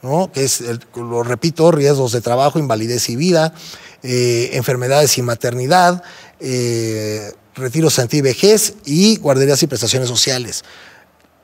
¿no? 0.02 0.30
que 0.32 0.44
es, 0.44 0.62
lo 0.94 1.22
repito, 1.22 1.72
riesgos 1.72 2.12
de 2.12 2.20
trabajo, 2.20 2.58
invalidez 2.58 3.08
y 3.08 3.16
vida, 3.16 3.52
eh, 4.02 4.50
enfermedades 4.52 5.18
y 5.18 5.22
maternidad, 5.22 6.02
eh, 6.38 7.32
retiros 7.54 7.98
anti-vejez 7.98 8.74
y 8.84 9.16
guarderías 9.16 9.62
y 9.62 9.66
prestaciones 9.66 10.08
sociales. 10.08 10.64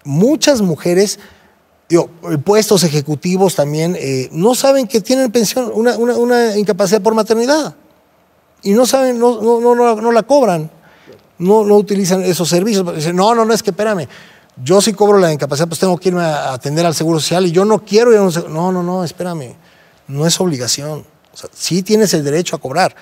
Muchas 0.05 0.61
mujeres 0.61 1.19
digo, 1.89 2.09
puestos 2.45 2.85
ejecutivos 2.85 3.55
también, 3.55 3.97
eh, 3.99 4.29
no 4.33 4.55
saben 4.55 4.87
que 4.87 5.01
tienen 5.01 5.31
pensión, 5.31 5.71
una, 5.75 6.57
incapacidad 6.57 7.01
por 7.01 7.15
maternidad. 7.15 7.75
Y 8.63 8.73
no 8.73 8.87
saben, 8.87 9.19
no, 9.19 9.41
no, 9.41 9.75
no, 9.75 10.13
la 10.13 10.23
cobran. 10.25 10.71
No, 11.39 11.65
no 11.65 11.77
utilizan 11.77 12.23
esos 12.23 12.49
servicios. 12.49 12.95
Dicen, 12.95 13.15
no, 13.15 13.35
no, 13.35 13.45
no, 13.45 13.53
es 13.53 13.63
que 13.63 13.71
espérame. 13.71 14.09
Yo 14.63 14.81
sí 14.81 14.95
cobro 14.95 15.19
la 15.19 15.33
incapacidad, 15.33 15.69
pues 15.69 15.79
tengo 15.79 15.97
que 15.99 16.09
irme 16.09 16.23
a 16.23 16.55
atender 16.55 16.87
al 16.87 16.95
Seguro 16.95 17.21
Social 17.21 17.47
y 17.47 17.53
yo 17.53 17.65
no 17.65 17.85
quiero 17.85 18.13
ir 18.13 18.19
a 18.19 18.23
un 18.23 18.33
seguro. 18.33 18.53
No, 18.53 18.73
no, 18.73 18.83
no, 18.83 19.05
espérame. 19.05 19.55
No 20.09 20.27
es 20.27 20.41
obligación. 20.41 21.05
O 21.33 21.37
sea, 21.37 21.51
sí 21.53 21.83
tienes 21.83 22.15
el 22.15 22.25
derecho 22.25 22.57
a 22.57 22.59
cobrar. 22.59 22.97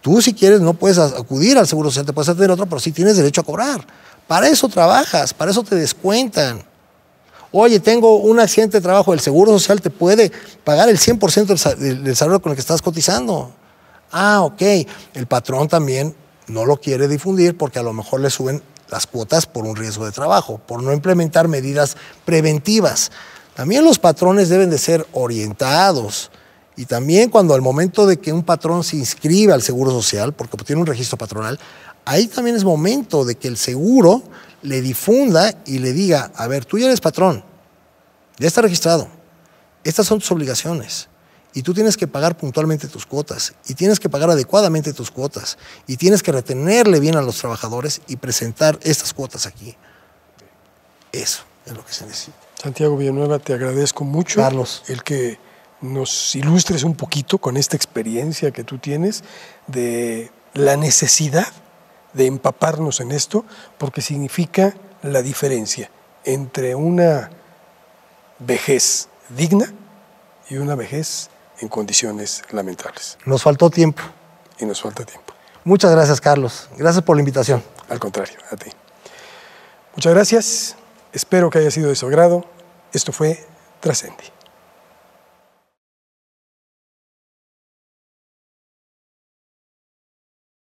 Tú, 0.00 0.20
si 0.20 0.34
quieres, 0.34 0.60
no 0.60 0.74
puedes 0.74 0.98
acudir 0.98 1.56
al 1.56 1.66
Seguro 1.66 1.90
Social, 1.90 2.06
te 2.06 2.12
puedes 2.12 2.28
atender 2.28 2.50
otro, 2.50 2.66
pero 2.66 2.80
sí 2.80 2.92
tienes 2.92 3.16
derecho 3.16 3.40
a 3.40 3.44
cobrar. 3.44 3.86
Para 4.26 4.48
eso 4.48 4.68
trabajas, 4.68 5.32
para 5.32 5.52
eso 5.52 5.62
te 5.62 5.76
descuentan. 5.76 6.67
Oye, 7.50 7.80
tengo 7.80 8.16
un 8.16 8.40
accidente 8.40 8.78
de 8.78 8.82
trabajo, 8.82 9.14
el 9.14 9.20
Seguro 9.20 9.52
Social 9.52 9.80
te 9.80 9.90
puede 9.90 10.30
pagar 10.64 10.88
el 10.88 10.98
100% 10.98 11.76
del, 11.76 12.16
salario 12.16 12.42
con 12.42 12.52
el 12.52 12.56
que 12.56 12.60
estás 12.60 12.82
cotizando. 12.82 13.52
Ah, 14.12 14.42
ok. 14.42 14.62
El 15.14 15.26
patrón 15.26 15.68
también 15.68 16.14
no 16.46 16.66
lo 16.66 16.78
quiere 16.78 17.08
difundir 17.08 17.56
porque 17.56 17.78
a 17.78 17.82
lo 17.82 17.92
mejor 17.92 18.20
le 18.20 18.30
suben 18.30 18.62
las 18.90 19.06
cuotas 19.06 19.46
por 19.46 19.64
un 19.64 19.76
riesgo 19.76 20.04
de 20.04 20.12
trabajo, 20.12 20.60
por 20.66 20.82
no 20.82 20.92
implementar 20.92 21.48
medidas 21.48 21.96
preventivas. 22.24 23.10
También 23.54 23.84
los 23.84 23.98
patrones 23.98 24.48
deben 24.48 24.70
de 24.70 24.78
ser 24.78 25.06
orientados 25.12 26.30
y 26.76 26.84
también 26.84 27.28
cuando 27.28 27.54
al 27.54 27.62
momento 27.62 28.06
de 28.06 28.18
que 28.18 28.32
un 28.32 28.44
patrón 28.44 28.84
se 28.84 28.96
inscribe 28.96 29.52
al 29.52 29.62
Seguro 29.62 29.90
Social, 29.90 30.32
porque 30.32 30.56
tiene 30.58 30.80
un 30.80 30.86
registro 30.86 31.18
patronal, 31.18 31.58
ahí 32.04 32.28
también 32.28 32.56
es 32.56 32.62
momento 32.62 33.24
de 33.24 33.34
que 33.34 33.48
el 33.48 33.56
seguro 33.56 34.22
le 34.62 34.80
difunda 34.80 35.54
y 35.66 35.78
le 35.78 35.92
diga, 35.92 36.30
a 36.34 36.46
ver, 36.46 36.64
tú 36.64 36.78
ya 36.78 36.86
eres 36.86 37.00
patrón, 37.00 37.44
ya 38.38 38.46
está 38.46 38.62
registrado, 38.62 39.08
estas 39.84 40.06
son 40.06 40.18
tus 40.18 40.30
obligaciones 40.32 41.08
y 41.54 41.62
tú 41.62 41.74
tienes 41.74 41.96
que 41.96 42.06
pagar 42.06 42.36
puntualmente 42.36 42.88
tus 42.88 43.06
cuotas 43.06 43.54
y 43.66 43.74
tienes 43.74 43.98
que 43.98 44.08
pagar 44.08 44.30
adecuadamente 44.30 44.92
tus 44.92 45.10
cuotas 45.10 45.58
y 45.86 45.96
tienes 45.96 46.22
que 46.22 46.32
retenerle 46.32 47.00
bien 47.00 47.16
a 47.16 47.22
los 47.22 47.38
trabajadores 47.38 48.00
y 48.06 48.16
presentar 48.16 48.78
estas 48.82 49.14
cuotas 49.14 49.46
aquí. 49.46 49.76
Eso 51.10 51.42
es 51.66 51.72
lo 51.74 51.84
que 51.84 51.92
se 51.92 52.06
necesita. 52.06 52.36
Santiago 52.62 52.96
Villanueva, 52.96 53.38
te 53.38 53.54
agradezco 53.54 54.04
mucho 54.04 54.40
Carlos. 54.40 54.82
el 54.88 55.02
que 55.02 55.38
nos 55.80 56.34
ilustres 56.34 56.82
un 56.82 56.94
poquito 56.94 57.38
con 57.38 57.56
esta 57.56 57.76
experiencia 57.76 58.50
que 58.50 58.64
tú 58.64 58.78
tienes 58.78 59.22
de 59.68 60.30
la 60.54 60.76
necesidad 60.76 61.46
de 62.18 62.26
empaparnos 62.26 63.00
en 63.00 63.12
esto, 63.12 63.44
porque 63.78 64.02
significa 64.02 64.74
la 65.02 65.22
diferencia 65.22 65.88
entre 66.24 66.74
una 66.74 67.30
vejez 68.40 69.08
digna 69.30 69.72
y 70.50 70.56
una 70.56 70.74
vejez 70.74 71.30
en 71.60 71.68
condiciones 71.68 72.42
lamentables. 72.50 73.16
Nos 73.24 73.42
faltó 73.42 73.70
tiempo. 73.70 74.02
Y 74.58 74.64
nos 74.64 74.82
falta 74.82 75.04
tiempo. 75.04 75.32
Muchas 75.62 75.92
gracias, 75.92 76.20
Carlos. 76.20 76.68
Gracias 76.76 77.04
por 77.04 77.16
la 77.16 77.20
invitación. 77.20 77.62
Al 77.88 78.00
contrario, 78.00 78.36
a 78.50 78.56
ti. 78.56 78.70
Muchas 79.94 80.12
gracias. 80.12 80.76
Espero 81.12 81.50
que 81.50 81.58
haya 81.58 81.70
sido 81.70 81.88
de 81.88 81.94
su 81.94 82.06
agrado. 82.06 82.44
Esto 82.92 83.12
fue 83.12 83.46
Trascendi. 83.80 84.24